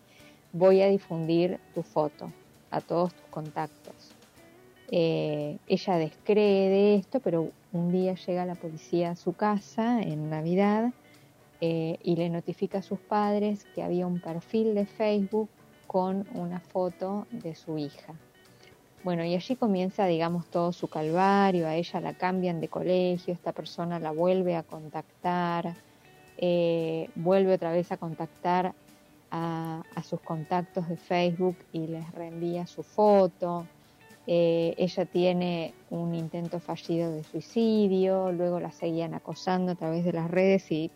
[0.52, 2.30] voy a difundir tu foto
[2.70, 4.19] a todos tus contactos.
[4.92, 10.28] Eh, ella descree de esto, pero un día llega la policía a su casa en
[10.28, 10.92] Navidad
[11.60, 15.48] eh, y le notifica a sus padres que había un perfil de Facebook
[15.86, 18.14] con una foto de su hija.
[19.04, 23.52] Bueno, y allí comienza, digamos, todo su calvario, a ella la cambian de colegio, esta
[23.52, 25.74] persona la vuelve a contactar,
[26.36, 28.74] eh, vuelve otra vez a contactar
[29.30, 33.66] a, a, sus contactos de Facebook y les reenvía su foto.
[34.26, 40.12] Eh, ella tiene un intento fallido de suicidio, luego la seguían acosando a través de
[40.12, 40.90] las redes y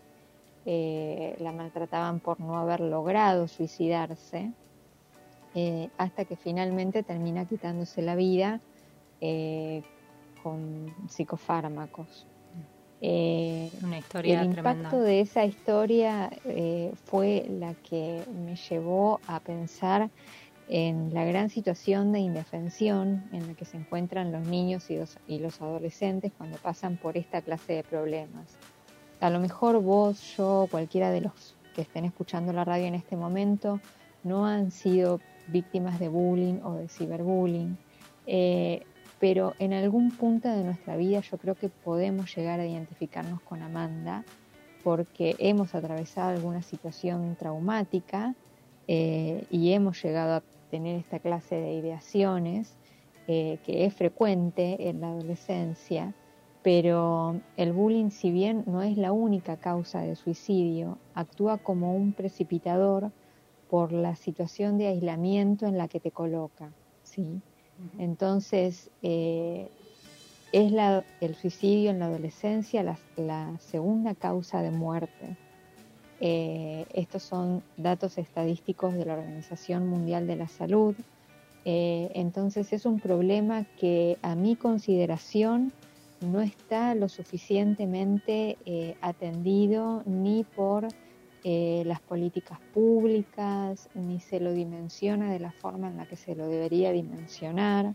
[0.67, 4.53] eh, la maltrataban por no haber logrado suicidarse,
[5.55, 8.61] eh, hasta que finalmente termina quitándose la vida
[10.43, 12.27] con psicofármacos.
[13.01, 14.99] Una historia el impacto tremenda.
[14.99, 16.31] de esa historia
[17.05, 20.11] fue la que me llevó a pensar
[20.69, 25.19] en la gran situación de indefensión en la que se encuentran los niños y los,
[25.27, 28.57] y los adolescentes cuando pasan por esta clase de problemas.
[29.21, 33.17] A lo mejor vos, yo, cualquiera de los que estén escuchando la radio en este
[33.17, 33.81] momento,
[34.23, 37.77] no han sido víctimas de bullying o de ciberbullying,
[38.27, 38.83] eh,
[39.21, 43.63] pero en algún punto de nuestra vida yo creo que podemos llegar a identificarnos con
[43.63, 44.25] Amanda
[44.83, 48.35] porque hemos atravesado alguna situación traumática
[48.87, 52.77] eh, y hemos llegado a tener esta clase de ideaciones
[53.27, 56.15] eh, que es frecuente en la adolescencia
[56.65, 62.15] pero el bullying, si bien no es la única causa de suicidio, actúa como un
[62.15, 63.13] precipitador
[63.69, 66.73] por la situación de aislamiento en la que te coloca.
[67.03, 67.43] ¿sí?
[67.99, 69.69] Entonces, eh,
[70.53, 75.37] es la, el suicidio en la adolescencia la, la segunda causa de muerte.
[76.27, 80.95] Eh, estos son datos estadísticos de la Organización Mundial de la Salud.
[81.67, 85.71] Eh, entonces, es un problema que a mi consideración
[86.23, 90.89] no está lo suficientemente eh, atendido ni por
[91.45, 96.49] las políticas públicas, ni se lo dimensiona de la forma en la que se lo
[96.49, 97.93] debería dimensionar.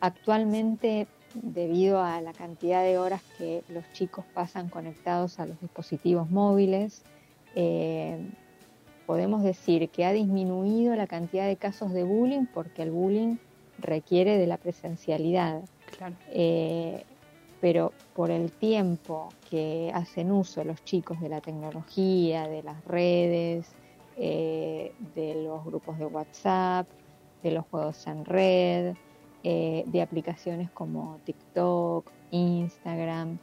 [0.00, 6.30] Actualmente, debido a la cantidad de horas que los chicos pasan conectados a los dispositivos
[6.30, 7.02] móviles,
[9.08, 13.36] podemos decir que ha disminuido la cantidad de casos de bullying porque el bullying
[13.78, 15.62] requiere de la presencialidad.
[15.96, 16.14] Claro.
[16.30, 17.04] Eh,
[17.60, 23.72] pero por el tiempo que hacen uso los chicos de la tecnología, de las redes,
[24.18, 26.86] eh, de los grupos de WhatsApp,
[27.42, 28.94] de los juegos en red,
[29.44, 33.38] eh, de aplicaciones como TikTok, Instagram,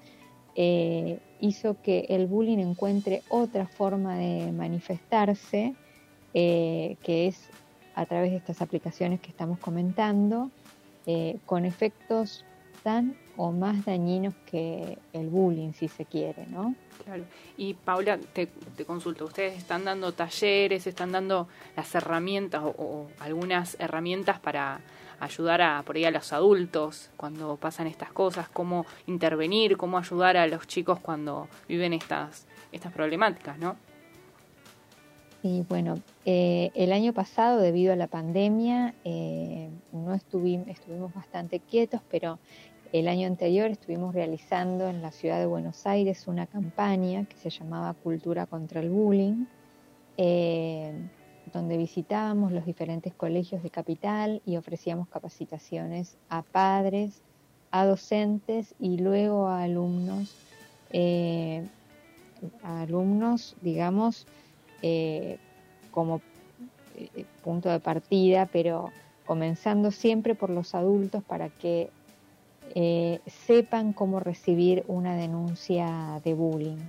[0.56, 5.74] eh, hizo que el bullying encuentre otra forma de manifestarse,
[6.34, 7.50] que es
[7.96, 10.52] a través de estas aplicaciones que estamos comentando,
[11.08, 12.44] eh, con efectos
[12.84, 16.74] tan o más dañinos que el bullying, si se quiere, ¿no?
[17.04, 17.24] Claro.
[17.58, 18.48] Y Paula, te,
[18.86, 24.82] consulto, ¿ustedes están dando talleres, están dando las herramientas o, algunas herramientas para
[25.20, 30.38] ayudar a por ahí a los adultos cuando pasan estas cosas, cómo intervenir, cómo ayudar
[30.38, 33.78] a los chicos cuando viven estas estas problemáticas, ¿no?
[35.42, 41.60] Y bueno, eh, el año pasado, debido a la pandemia, eh, no estuvimos, estuvimos bastante
[41.60, 42.40] quietos, pero
[42.92, 47.50] el año anterior estuvimos realizando en la ciudad de Buenos Aires una campaña que se
[47.50, 49.46] llamaba Cultura contra el Bullying,
[50.18, 50.94] eh,
[51.56, 57.22] donde visitábamos los diferentes colegios de capital y ofrecíamos capacitaciones a padres,
[57.72, 60.36] a docentes y luego a alumnos,
[62.62, 64.28] a alumnos, digamos,
[64.82, 65.38] eh,
[65.92, 66.20] como
[66.98, 68.92] eh, punto de partida, pero
[69.26, 71.90] comenzando siempre por los adultos para que
[72.76, 76.84] eh, sepan cómo recibir una denuncia de bullying.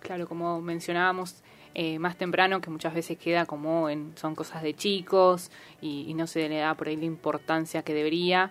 [0.00, 1.42] Claro, como mencionábamos,
[1.74, 5.50] eh, más temprano, que muchas veces queda como en, son cosas de chicos
[5.80, 8.50] y, no se le da por ahí la importancia que debería,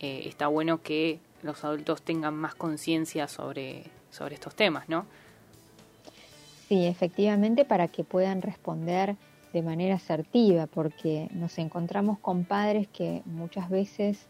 [0.00, 5.06] eh, está bueno que los adultos tengan más conciencia sobre, sobre estos temas, ¿no?
[6.68, 9.16] Sí, efectivamente, para que puedan responder
[9.52, 14.26] de manera asertiva, porque nos encontramos con padres que muchas veces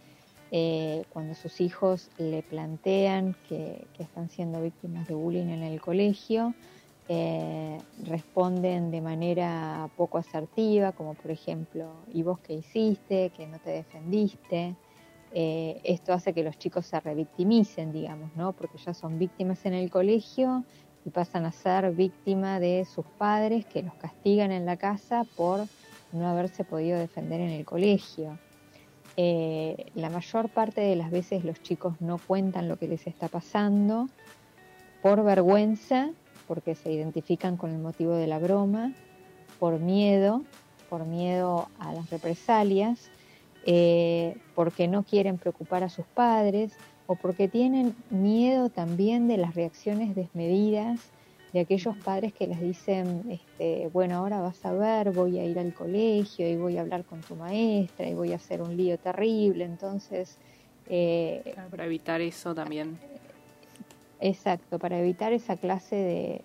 [0.51, 6.55] eh, cuando sus hijos le plantean que, están siendo víctimas de bullying en el colegio,
[7.09, 13.30] eh, responden de manera poco asertiva, como por ejemplo, ¿y vos qué hiciste?
[13.30, 14.76] ¿Que no te defendiste?
[15.32, 18.52] Eh, esto hace que los chicos se revictimicen, digamos, ¿no?
[18.52, 20.64] Porque ya son víctimas en el colegio
[21.04, 25.66] y pasan a ser víctimas de sus padres que los castigan en la casa por
[26.12, 28.38] no haberse podido defender en el colegio.
[29.16, 33.28] Eh, la mayor parte de las veces los chicos no cuentan lo que les está
[33.28, 34.09] pasando
[35.02, 36.11] por vergüenza,
[36.49, 38.92] porque se identifican con el motivo de la broma,
[39.61, 40.42] por miedo,
[40.88, 43.11] por miedo a las represalias,
[43.66, 46.72] eh, porque no quieren preocupar a sus padres
[47.07, 51.12] o porque tienen miedo también de las reacciones desmedidas
[51.53, 55.59] de aquellos padres que les dicen, este, bueno, ahora vas a ver, voy a ir
[55.59, 58.99] al colegio y voy a hablar con tu maestra y voy a hacer un lío
[58.99, 60.36] terrible, entonces...
[60.90, 62.99] Eh, para evitar eso también.
[64.20, 66.44] Exacto, para evitar esa clase de,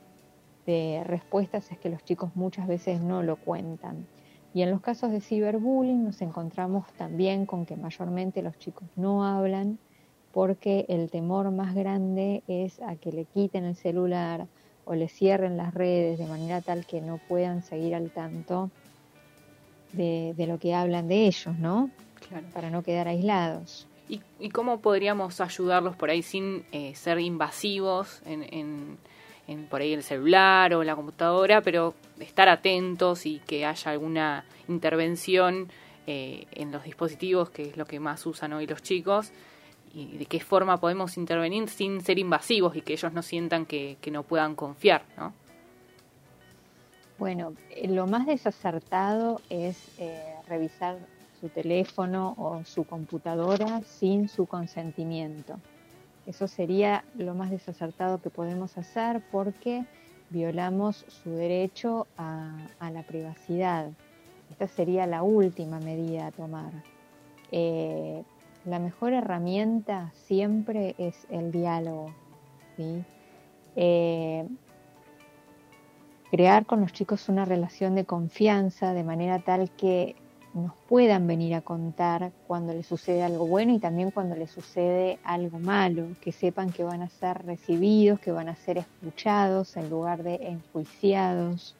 [0.65, 4.05] de respuestas es que los chicos muchas veces no lo cuentan.
[4.53, 9.25] Y en los casos de ciberbullying nos encontramos también con que mayormente los chicos no
[9.25, 9.79] hablan
[10.31, 14.47] porque el temor más grande es a que le quiten el celular
[14.85, 18.69] o le cierren las redes de manera tal que no puedan seguir al tanto
[19.93, 21.89] de, de lo que hablan de ellos, ¿no?
[22.27, 22.45] Claro.
[22.53, 23.87] Para no quedar aislados.
[24.09, 28.97] ¿Y, y cómo podríamos ayudarlos por ahí sin eh, ser invasivos en,
[29.47, 34.45] en, por ahí el celular o la computadora, pero estar atentos y que haya alguna
[34.67, 35.69] intervención
[36.05, 39.31] eh, en los dispositivos, que es lo que más usan hoy los chicos?
[39.93, 43.97] y de qué forma podemos intervenir sin ser invasivos y que ellos no sientan que,
[44.01, 45.33] que no puedan confiar, ¿no?
[47.19, 47.53] Bueno,
[47.87, 50.97] lo más desacertado es eh, revisar
[51.43, 55.59] su teléfono o su computadora sin su consentimiento.
[56.25, 59.83] Eso sería lo más desacertado que podemos hacer porque
[60.29, 63.89] violamos su derecho a, la privacidad.
[64.51, 66.71] Esta sería la última medida a tomar.
[67.51, 68.23] Eh,
[68.63, 72.13] la mejor herramienta siempre es el diálogo.
[73.75, 74.47] Eh,
[76.31, 80.15] crear con los chicos una relación de confianza de manera tal que
[80.53, 85.19] nos puedan venir a contar cuando les sucede algo bueno y también cuando les sucede
[85.23, 89.89] algo malo, que sepan que van a ser recibidos, que van a ser escuchados en
[89.89, 91.75] lugar de enjuiciados,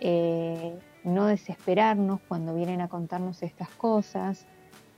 [0.00, 4.46] eh, no desesperarnos cuando vienen a contarnos estas cosas,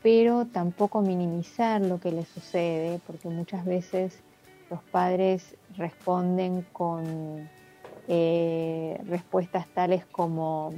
[0.03, 4.23] pero tampoco minimizar lo que les sucede, porque muchas veces
[4.71, 7.49] los padres responden con
[8.09, 10.73] eh, respuestas tales como,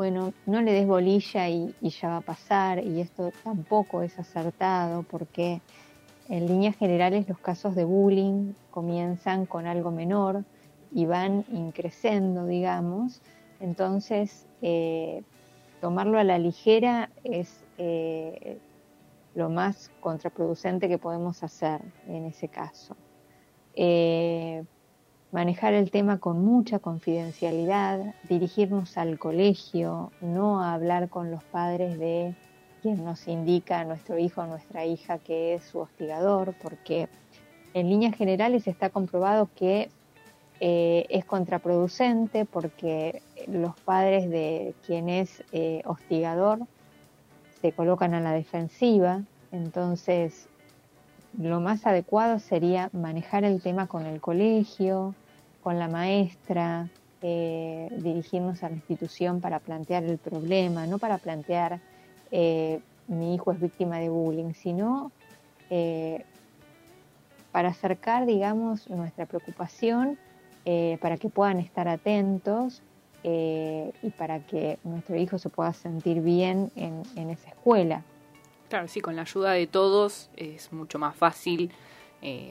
[0.00, 5.02] bueno, no le des bolilla y, ya va a pasar, y esto tampoco es acertado,
[5.02, 5.60] porque
[6.30, 10.42] en líneas generales los casos de bullying comienzan con algo menor
[10.90, 13.20] y van increciendo, digamos,
[13.60, 15.22] entonces eh,
[15.82, 18.56] tomarlo a la ligera es eh,
[19.34, 22.96] lo más contraproducente que podemos hacer en ese caso.
[23.74, 24.64] Eh,
[25.32, 32.34] manejar el tema con mucha confidencialidad, dirigirnos al colegio, no hablar con los padres de
[32.82, 37.08] quien nos indica a nuestro hijo o nuestra hija que es su hostigador, porque
[37.74, 39.90] en líneas generales está comprobado que
[40.58, 46.60] eh, es contraproducente porque los padres de quien es eh, hostigador
[47.62, 49.22] se colocan a la defensiva,
[49.52, 50.48] entonces
[51.38, 55.14] lo más adecuado sería manejar el tema con el colegio,
[55.62, 56.88] con la maestra,
[57.22, 61.80] eh, dirigirnos a la institución para plantear el problema, no para plantear
[62.30, 65.10] eh, mi hijo es víctima de bullying, sino
[65.68, 66.24] eh,
[67.52, 70.18] para acercar, digamos, nuestra preocupación
[70.64, 72.82] eh, para que puedan estar atentos
[73.22, 78.02] y para que nuestro hijo se pueda sentir bien en, esa escuela.
[78.70, 81.70] Claro, sí, con la ayuda de todos es mucho más fácil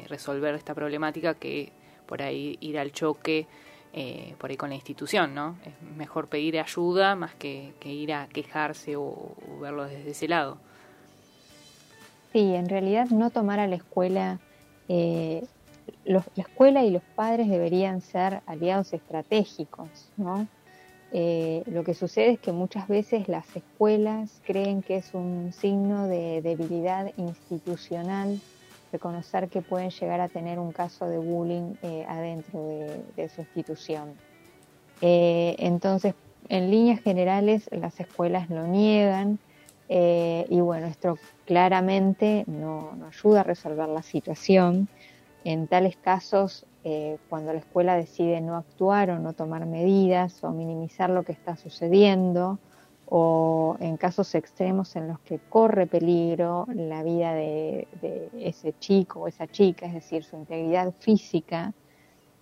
[0.08, 1.72] resolver esta problemática que
[2.10, 3.46] por ahí ir al choque
[3.94, 5.56] eh, por ahí con la institución, ¿no?
[5.66, 10.58] Es mejor pedir ayuda más que, que ir a quejarse o, verlo desde ese lado.
[12.32, 14.40] Sí, en realidad no tomar a la escuela
[14.88, 15.44] eh,
[16.06, 20.48] los, la escuela y los padres deberían ser aliados estratégicos, ¿no?
[21.12, 26.08] Eh, lo que sucede es que muchas veces las escuelas creen que es un signo
[26.08, 28.40] de debilidad institucional
[28.92, 32.60] reconocer que pueden llegar a tener un caso de bullying eh, adentro
[33.16, 34.14] de, su institución.
[35.02, 36.16] Eh, entonces,
[36.50, 39.40] en líneas generales, las escuelas lo niegan
[39.88, 44.88] eh, y bueno, esto claramente no, no, ayuda a resolver la situación.
[45.44, 50.52] En tales casos, eh, cuando la escuela decide no actuar o no tomar medidas o
[50.52, 52.60] minimizar lo que está sucediendo,
[53.12, 57.88] o en casos extremos en los que corre peligro la vida de,
[58.40, 61.74] ese chico o esa chica, es decir, su integridad física,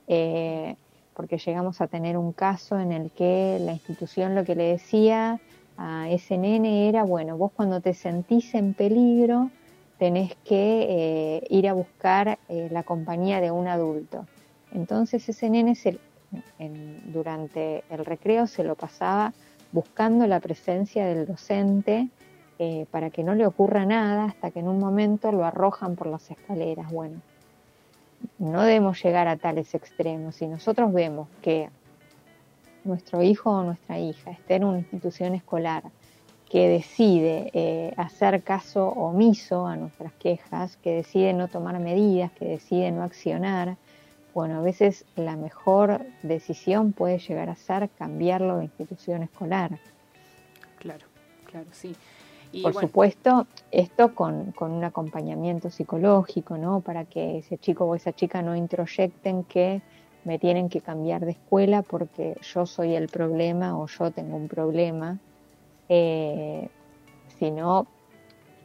[0.07, 0.75] eh,
[1.13, 5.39] porque llegamos a tener un caso en el que la institución lo que le decía
[5.77, 9.49] a ese nene era, bueno, vos cuando te sentís en peligro
[9.97, 14.27] tenés que eh, ir a buscar eh, la compañía de un adulto.
[14.73, 15.97] Entonces ese nene se,
[17.05, 19.33] durante el recreo se lo pasaba
[19.77, 22.09] buscando la presencia del docente
[22.57, 26.07] eh, para que no le ocurra nada hasta que en un momento lo arrojan por
[26.07, 26.91] las escaleras.
[26.91, 27.21] Bueno,
[28.39, 30.37] no debemos llegar a tales extremos.
[30.37, 31.69] Si nosotros vemos que
[32.85, 35.83] nuestro hijo o nuestra hija esté en una institución escolar
[36.49, 42.45] que decide eh, hacer caso omiso a nuestras quejas, que decide no tomar medidas, que
[42.45, 43.77] decide no accionar,
[44.37, 49.79] bueno, a veces la mejor decisión puede llegar a ser cambiarlo de institución escolar.
[50.77, 51.07] Claro,
[51.45, 51.95] claro, sí.
[52.51, 52.87] Y Por bueno.
[52.87, 56.81] supuesto, esto con, con, un acompañamiento psicológico, ¿no?
[56.81, 59.81] Para que ese chico o esa chica no introyecten que
[60.23, 64.47] me tienen que cambiar de escuela porque yo soy el problema o yo tengo un
[64.47, 65.17] problema,
[65.89, 66.69] eh,
[67.39, 67.87] sino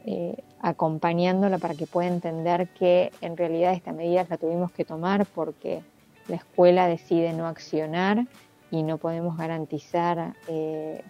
[0.05, 5.25] eh, acompañándola para que pueda entender que en realidad esta medida la tuvimos que tomar
[5.25, 5.81] porque
[6.27, 8.25] la escuela decide no accionar
[8.71, 11.01] y no podemos garantizar eh,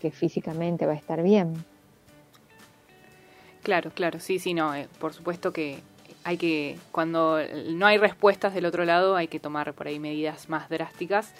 [0.00, 1.64] que físicamente va a estar bien.
[3.62, 5.78] Claro, claro, sí, sí, no, eh, por supuesto que
[6.24, 7.38] hay que, cuando
[7.70, 11.32] no hay respuestas del otro lado, hay que tomar por ahí medidas más drásticas.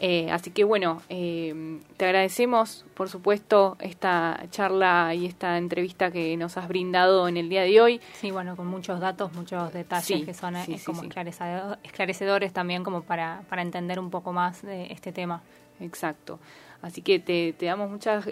[0.00, 6.36] Eh, así que bueno, eh, te agradecemos por supuesto esta charla y esta entrevista que
[6.36, 8.00] nos has brindado en el día de hoy.
[8.14, 13.02] Sí, bueno, con muchos datos, muchos detalles sí, que son sí, como esclarecedores también como
[13.02, 15.42] para, para entender un poco más de este tema.
[15.80, 16.38] Exacto.
[16.80, 18.24] Así que te, te damos muchas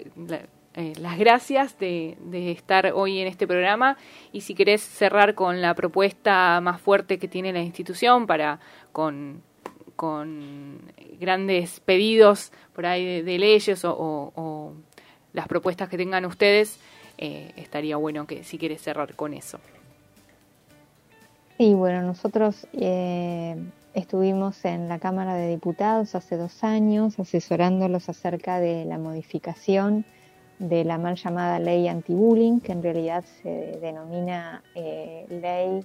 [0.73, 3.97] eh, las gracias de, de, estar hoy en este programa
[4.31, 8.59] y si querés cerrar con la propuesta más fuerte que tiene la institución para
[8.91, 9.41] con
[9.97, 10.79] con
[11.19, 14.73] grandes pedidos por ahí de, de leyes o,
[15.33, 16.79] las propuestas que tengan ustedes,
[17.17, 19.59] eh, estaría bueno que si quieres cerrar con eso.
[21.57, 23.55] Sí, bueno, nosotros eh,
[23.93, 30.05] estuvimos en la Cámara de Diputados hace dos años asesorándolos acerca de la modificación
[30.59, 35.83] de la mal llamada ley anti-bullying, que en realidad se denomina eh, ley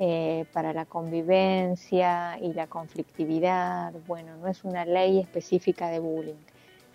[0.00, 3.92] eh, para la convivencia y la conflictividad.
[4.08, 6.42] Bueno, no es una ley específica de bullying.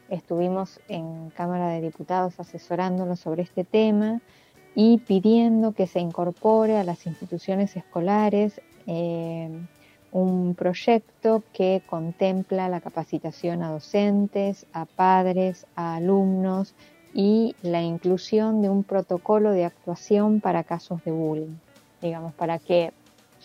[0.09, 4.19] Estuvimos en Cámara de Diputados asesorándonos sobre este tema
[4.75, 9.49] y pidiendo que se incorpore a las instituciones escolares eh,
[10.11, 16.75] un proyecto que contempla la capacitación a docentes, a padres, a alumnos
[17.13, 21.55] y la inclusión de un protocolo de actuación para casos de bullying
[22.01, 22.91] digamos, para que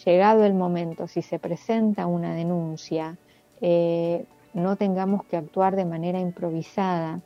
[0.04, 3.16] llegado el momento, si se presenta una denuncia,
[3.60, 7.20] eh, no tengamos que actuar de manera improvisada,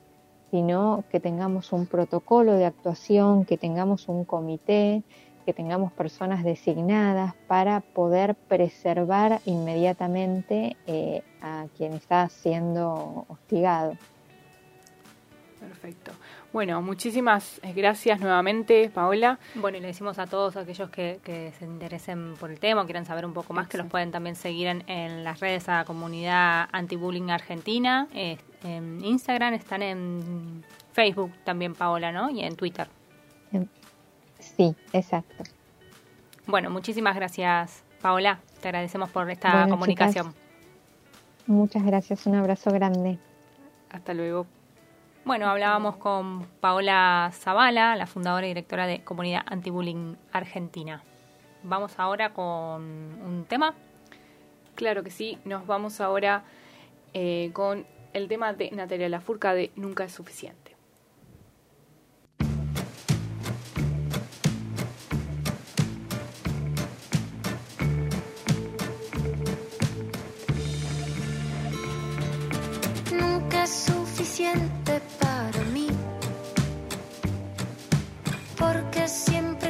[0.51, 5.03] sino que tengamos un protocolo de actuación, que tengamos un comité,
[5.45, 13.95] que tengamos personas designadas para poder preservar inmediatamente eh, a quien está siendo hostigado.
[15.61, 16.13] Perfecto.
[16.53, 19.39] Bueno, muchísimas eh, gracias nuevamente, Paola.
[19.55, 23.07] Bueno, y le decimos a todos aquellos que, que se interesen por el tema, quieran
[23.07, 25.85] saber un poco más, que los pueden también seguir en, en las redes a la
[25.85, 32.31] comunidad Anti-Bullying Argentina, eh, en Instagram, están en Facebook también, Paola, ¿no?
[32.31, 32.89] Y en Twitter.
[34.39, 35.45] Sí, exacto.
[36.47, 38.41] Bueno, muchísimas gracias, Paola.
[38.61, 40.29] Te agradecemos por esta bueno, comunicación.
[40.29, 43.19] Chicas, muchas gracias, un abrazo grande.
[43.91, 44.47] Hasta luego.
[45.29, 51.03] Bueno, hablábamos con Paola Zavala, la fundadora y directora de Comunidad Antibullying Argentina.
[51.62, 53.74] Vamos ahora con un tema.
[54.74, 56.45] Claro que sí, nos vamos ahora
[57.12, 60.74] eh, con el tema de Natalia Lafourca de Nunca es suficiente.
[73.12, 75.03] Nunca es suficiente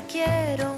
[0.08, 0.77] quiero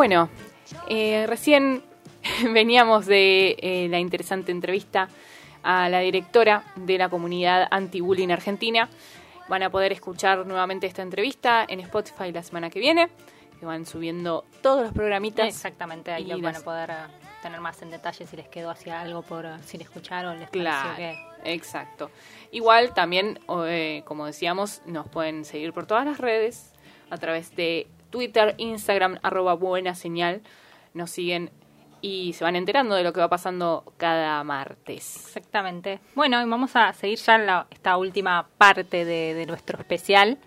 [0.00, 0.30] Bueno,
[0.88, 1.82] eh, recién
[2.54, 5.10] veníamos de eh, la interesante entrevista
[5.62, 8.88] a la directora de la comunidad anti-bullying argentina.
[9.50, 13.10] Van a poder escuchar nuevamente esta entrevista en Spotify la semana que viene,
[13.58, 15.46] que van subiendo todos los programitas.
[15.46, 16.94] Exactamente, ahí lo van a poder eh,
[17.42, 20.48] tener más en detalle si les quedó hacia algo por eh, sin escuchar o les
[20.48, 22.10] Claro, pareció exacto.
[22.52, 26.72] Igual también, eh, como decíamos, nos pueden seguir por todas las redes,
[27.10, 30.42] a través de Twitter, Instagram, arroba buena señal.
[30.94, 31.50] Nos siguen
[32.02, 35.16] y se van enterando de lo que va pasando cada martes.
[35.26, 36.00] Exactamente.
[36.14, 40.38] Bueno, y vamos a seguir ya en la- esta última parte de, de nuestro especial.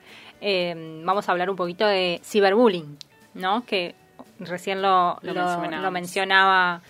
[0.42, 2.98] Eh, vamos a hablar un poquito de ciberbullying,
[3.36, 3.66] ¿no?
[3.66, 3.96] Que
[4.40, 5.82] recién lo, Lo lo- mencionábamos.
[5.84, 6.82] lo mencionaba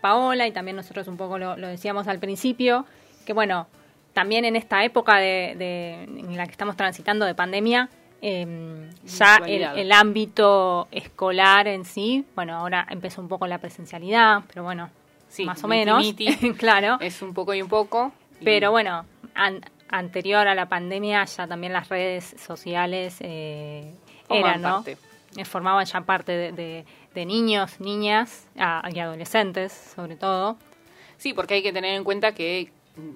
[0.00, 2.86] Paola y también nosotros un poco lo, lo decíamos al principio,
[3.26, 3.66] que bueno,
[4.12, 7.88] también en esta época de, de- en la que estamos transitando de pandemia,
[8.22, 14.62] eh, ya el, ámbito escolar en sí, bueno, ahora empezó un poco la presencialidad, pero
[14.62, 14.90] bueno,
[15.28, 16.52] Sí, más o miti, menos, miti.
[16.58, 16.98] claro.
[17.00, 18.12] Es un poco y un poco.
[18.40, 19.04] y- Pero bueno,
[19.34, 23.92] an- anterior a la pandemia ya también las redes sociales eh,
[24.28, 24.74] eran, ¿no?
[24.76, 24.96] parte.
[25.36, 30.56] Eh, Formaban ya parte de, de- de niños, niñas ah, y adolescentes, sobre todo.
[31.16, 32.70] Sí, porque hay que tener en cuenta que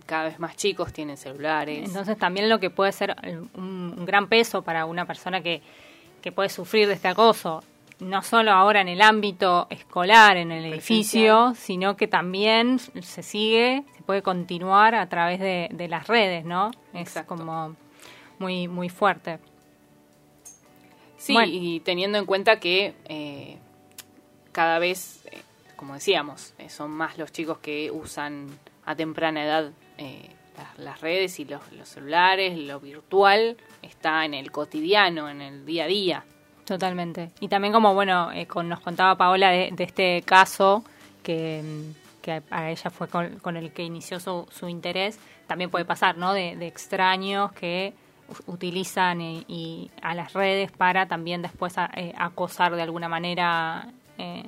[0.06, 1.86] cada vez más chicos tienen celulares.
[1.88, 3.14] Entonces también lo que puede ser
[3.54, 5.60] un, un gran peso para una persona que,
[6.22, 7.62] que puede sufrir de este acoso,
[8.00, 13.84] no solo ahora en el ámbito escolar, en el edificio, sino que también se sigue,
[13.96, 16.70] se puede continuar a través de, de las redes, ¿no?
[16.92, 17.74] Es como
[18.38, 19.38] muy, muy fuerte.
[21.16, 21.50] Sí, Bueno.
[21.52, 23.56] y teniendo en cuenta que eh,
[24.52, 25.40] cada vez, eh,
[25.76, 28.46] como decíamos, eh, son más los chicos que usan
[28.86, 30.30] a temprana edad eh,
[30.78, 35.88] las, redes y los, celulares, lo virtual, está en el cotidiano, en el día a
[35.88, 36.24] día.
[36.64, 37.30] Totalmente.
[37.40, 40.82] Y también como, bueno, eh, con, nos contaba Paola de, de este caso
[41.22, 45.70] que, mm, que a ella fue con, con el que inició su, su interés, también
[45.70, 46.32] puede pasar, ¿no?
[46.32, 47.92] De, extraños que
[48.46, 54.42] utilizan y a las redes para también después a- eh, acosar de alguna manera eh,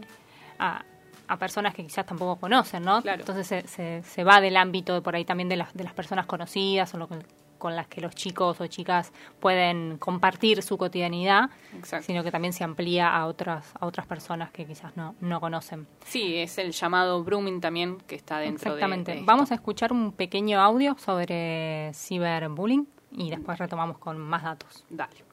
[0.58, 0.82] a,
[1.28, 3.02] a personas que quizás tampoco conocen, ¿no?
[3.02, 3.20] Claro.
[3.20, 5.92] Entonces se, se, se va del ámbito de por ahí también de las, de las
[5.94, 7.18] personas conocidas o lo que-
[7.58, 12.06] con las que los chicos o chicas pueden compartir su cotidianidad, Exacto.
[12.06, 15.88] sino que también se amplía a otras a otras personas que quizás no, no conocen.
[16.06, 19.10] Sí, es el llamado grooming también que está dentro de- Exactamente.
[19.10, 19.26] de esto.
[19.26, 24.84] Vamos a escuchar un pequeño audio sobre ciberbullying y después retomamos con más datos.
[24.88, 25.24] Dale.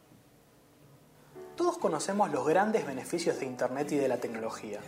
[1.55, 4.79] Todos conocemos los grandes beneficios de Internet y de la tecnología.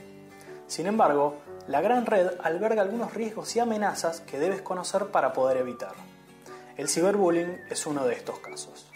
[0.68, 1.38] Sin embargo,
[1.68, 5.94] la gran red alberga algunos riesgos y amenazas que debes conocer para poder evitar.
[6.76, 8.92] El ciberbullying es uno de estos casos.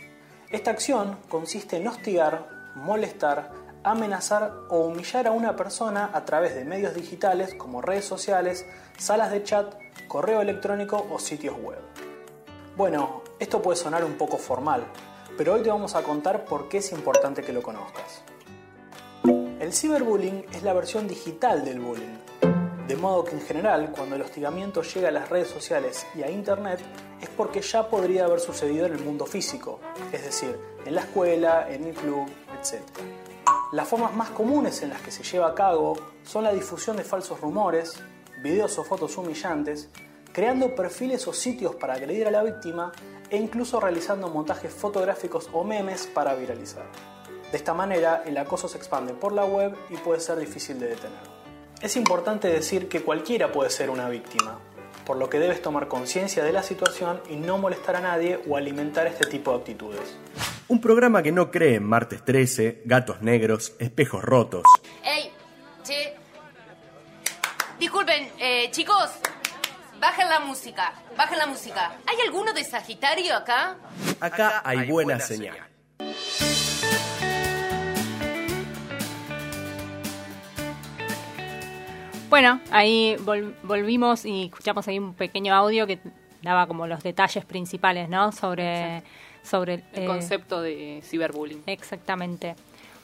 [0.52, 3.52] Esta acción consiste en hostigar, molestar,
[3.84, 8.66] amenazar o humillar a una persona a través de medios digitales como redes sociales,
[8.98, 9.74] salas de chat,
[10.08, 11.80] correo electrónico o sitios web.
[12.78, 14.84] Bueno, esto puede sonar un poco formal,
[15.38, 18.24] pero hoy te vamos a contar por qué es importante que lo conozcas.
[19.62, 22.18] El ciberbullying es la versión digital del bullying,
[22.88, 26.32] de modo que en general cuando el hostigamiento llega a las redes sociales y a
[26.32, 26.80] internet
[27.22, 29.80] es porque ya podría haber sucedido en el mundo físico,
[30.12, 32.28] es decir, en la escuela, en el club,
[32.60, 32.82] etc.
[33.72, 37.04] Las formas más comunes en las que se lleva a cabo son la difusión de
[37.04, 38.02] falsos rumores,
[38.42, 39.90] videos o fotos humillantes,
[40.34, 42.92] creando perfiles o sitios para agredir a la víctima
[43.30, 47.21] e incluso realizando montajes fotográficos o memes para viralizar.
[47.52, 50.88] De esta manera, el acoso se expande por la web y puede ser difícil de
[50.88, 51.20] detener.
[51.82, 54.60] Es importante decir que cualquiera puede ser una víctima,
[55.06, 58.56] por lo que debes tomar conciencia de la situación y no molestar a nadie o
[58.56, 60.18] alimentar este tipo de actitudes.
[60.70, 64.64] Un programa que no cree en martes 13, gatos negros, espejos rotos.
[65.04, 65.32] ¡Ey!
[65.84, 66.16] Che.
[67.78, 69.10] Disculpen, eh, chicos.
[70.00, 70.94] Bajen la música.
[71.18, 71.98] Bajen la música.
[72.08, 73.76] ¿Hay alguno de Sagitario acá?
[74.22, 75.58] Acá hay buena señal.
[82.32, 86.00] Bueno, ahí vol- volvimos y escuchamos ahí un pequeño audio que
[86.42, 88.32] daba como los detalles principales, ¿no?
[88.32, 89.04] Sobre,
[89.44, 91.62] sobre El eh, concepto de ciberbullying.
[91.68, 92.56] Exactamente.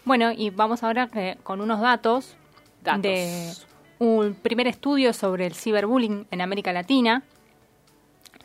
[0.06, 2.36] Bueno, y vamos ahora que- con unos datos,
[2.82, 3.02] Datos.
[3.04, 3.52] de
[4.00, 7.24] un primer estudio sobre el ciberbullying en América Latina,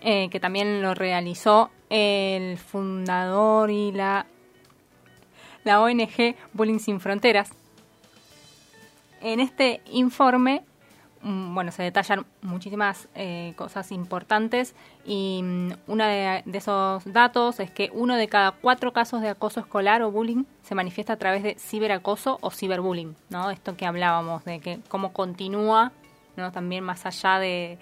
[0.00, 4.26] eh, que también lo realizó el fundador y la,
[5.62, 7.50] la ONG Bullying Sin Fronteras.
[9.20, 10.62] En este informe,
[11.22, 17.70] bueno, se detallan muchísimas eh, cosas importantes y mm, uno de, de esos datos es
[17.70, 21.44] que uno de cada cuatro casos de acoso escolar o bullying se manifiesta a través
[21.44, 23.50] de ciberacoso o ciberbullying, ¿no?
[23.50, 25.92] Esto que hablábamos de que cómo continúa,
[26.36, 26.50] ¿no?
[26.50, 27.78] También más allá de,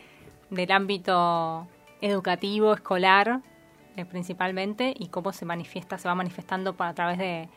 [0.51, 1.66] del ámbito
[2.03, 3.41] educativo, escolar,
[3.97, 7.49] eh, principalmente, y cómo se manifiesta, se va manifestando por, a través de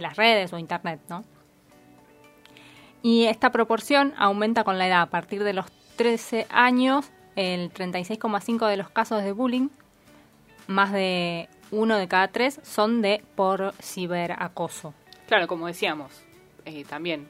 [0.00, 1.24] las redes o internet, ¿no?
[3.02, 5.02] Y esta proporción aumenta con la edad.
[5.02, 9.68] A partir de los 13 años, el 36,5 de los casos de bullying,
[10.66, 14.94] más de uno de cada tres, son de por ciberacoso.
[15.26, 16.12] Claro, como decíamos,
[16.64, 17.28] eh, también,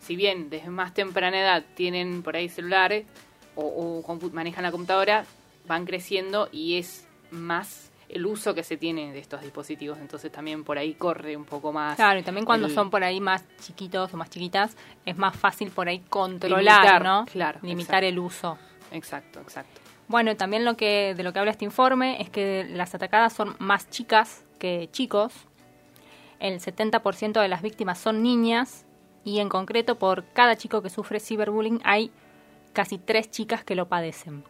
[0.00, 3.06] si bien desde más temprana edad tienen por ahí celulares
[3.54, 5.24] o, o manejan la computadora,
[5.66, 10.62] van creciendo y es más el uso que se tiene de estos dispositivos, entonces también
[10.64, 11.96] por ahí corre un poco más.
[11.96, 15.36] Claro, y también cuando el- son por ahí más chiquitos o más chiquitas, es más
[15.36, 17.24] fácil por ahí controlar, Limitar, ¿no?
[17.26, 18.06] claro, Limitar exacto.
[18.06, 18.58] el uso.
[18.92, 19.80] Exacto, exacto.
[20.08, 23.56] Bueno, también lo que de lo que habla este informe es que las atacadas son
[23.58, 25.32] más chicas que chicos.
[26.38, 28.84] El 70% de las víctimas son niñas
[29.24, 32.12] y en concreto por cada chico que sufre ciberbullying hay
[32.72, 34.44] casi tres chicas que lo padecen.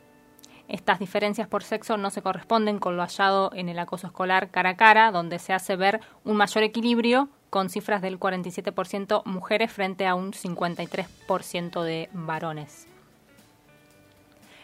[0.68, 4.70] Estas diferencias por sexo no se corresponden con lo hallado en el acoso escolar cara
[4.70, 10.06] a cara, donde se hace ver un mayor equilibrio con cifras del 47% mujeres frente
[10.06, 12.88] a un 53% de varones.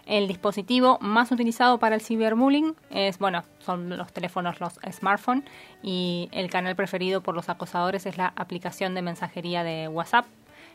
[0.04, 5.44] El dispositivo más utilizado para el ciberbullying es, bueno, son los teléfonos, los smartphones,
[5.82, 10.26] y el canal preferido por los acosadores es la aplicación de mensajería de WhatsApp,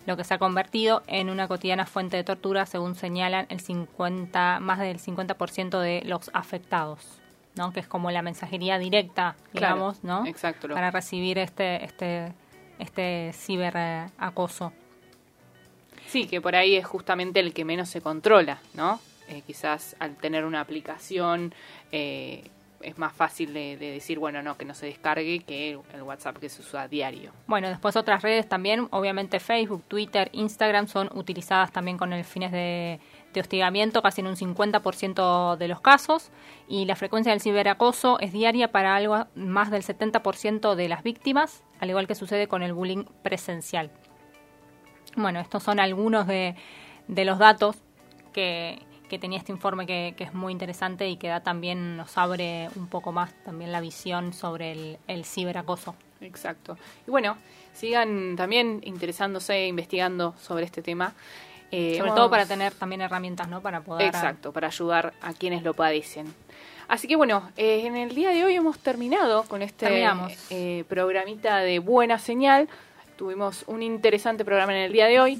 [0.07, 4.59] lo que se ha convertido en una cotidiana fuente de tortura, según señalan el 50,
[4.61, 7.19] más del 50% de los afectados,
[7.55, 7.73] ¿no?
[7.73, 10.25] Que es como la mensajería directa, Claro, digamos, ¿no?
[10.25, 12.31] exacto, Para recibir este, este,
[12.79, 14.71] este ciberacoso.
[16.07, 18.99] Sí, que por ahí es justamente el que menos se controla, ¿no?
[19.27, 21.53] eh, quizás al tener una aplicación
[21.91, 22.49] eh,
[22.81, 26.37] es más fácil de, de decir, bueno, no, que no se descargue que el WhatsApp
[26.37, 27.31] que se usa a diario.
[27.47, 32.51] Bueno, después otras redes también, obviamente Facebook, Twitter, Instagram son utilizadas también con el fines
[32.51, 32.99] de,
[33.33, 36.31] de hostigamiento casi en un 50% de los casos
[36.67, 41.63] y la frecuencia del ciberacoso es diaria para algo más del 70% de las víctimas,
[41.79, 43.91] al igual que sucede con el bullying presencial.
[45.15, 46.55] Bueno, estos son algunos de,
[47.07, 47.77] de los datos
[48.33, 48.79] que,
[49.09, 52.69] que tenía este informe que, que es muy interesante y que da también nos abre
[52.75, 55.95] un poco más también la visión sobre el, el ciberacoso.
[56.21, 56.77] Exacto.
[57.07, 57.37] Y bueno,
[57.73, 61.13] sigan también interesándose, investigando sobre este tema.
[61.69, 63.61] Eh, Sobre hemos- todo para tener también herramientas, ¿no?
[63.61, 64.07] Para poder...
[64.07, 66.33] Exacto, para ayudar a quienes lo padecen.
[66.87, 70.07] Así que bueno, eh, en el día de hoy hemos terminado con este
[70.49, 72.69] eh, programita de Buena Señal.
[73.17, 75.39] Tuvimos un interesante programa en el día de hoy.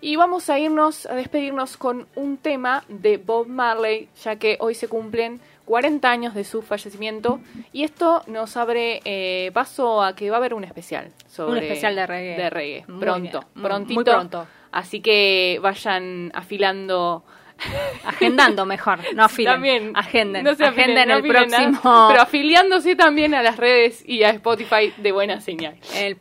[0.00, 4.74] Y vamos a irnos, a despedirnos con un tema de Bob Marley, ya que hoy
[4.74, 7.40] se cumplen 40 años de su fallecimiento.
[7.72, 11.10] Y esto nos abre eh, paso a que va a haber un especial.
[11.26, 12.36] Sobre Un especial de reggae.
[12.36, 13.94] De reggae, Muy pronto, bien, prontito.
[13.94, 14.46] muy pronto.
[14.72, 17.24] Así que vayan afilando
[18.04, 19.52] Agendando mejor, no afilen.
[19.52, 20.42] también Agenden.
[20.44, 22.06] no se afilen, agenden no el nada, próximo...
[22.08, 26.18] pero afiliándose también a las redes y a Spotify de buena señal el-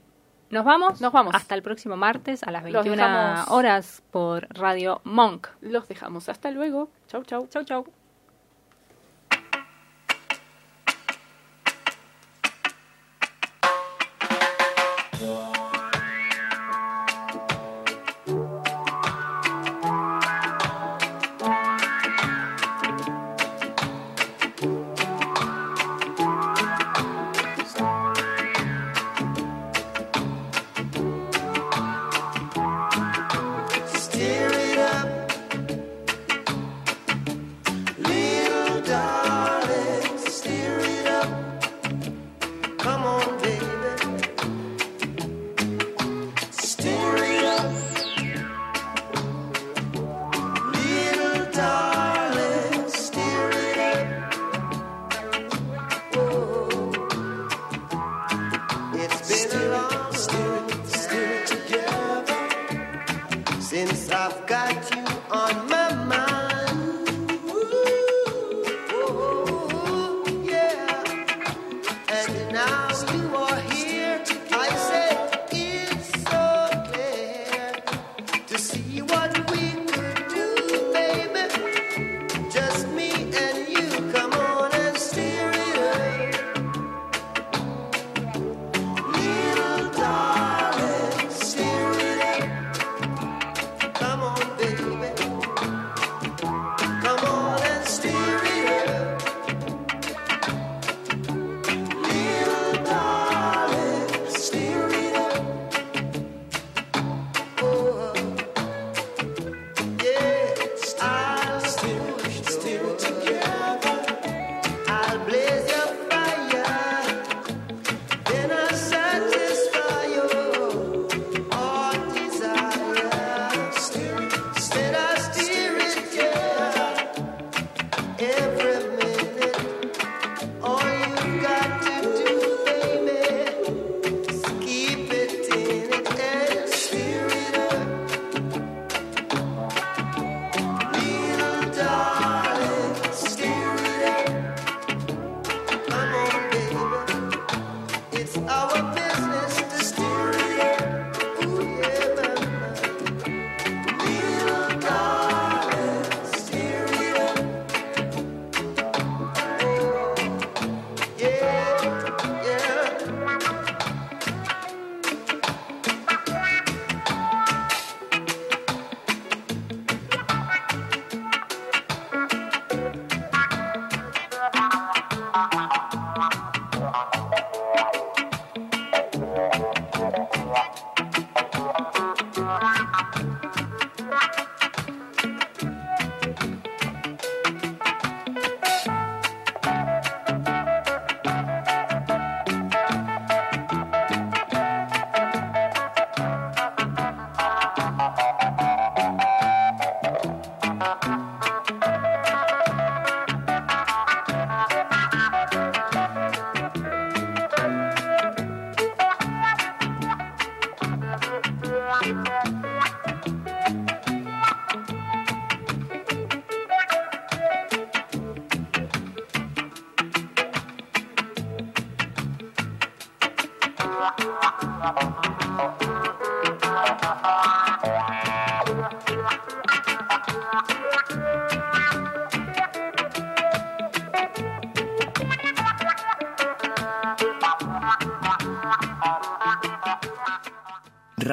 [0.53, 1.01] Nos vamos.
[1.01, 1.33] Nos vamos.
[1.35, 3.49] Hasta el próximo martes a las Los 21 dejamos.
[3.51, 5.47] horas por Radio Monk.
[5.61, 8.02] los dejamos hasta luego chau chau Chau, chau.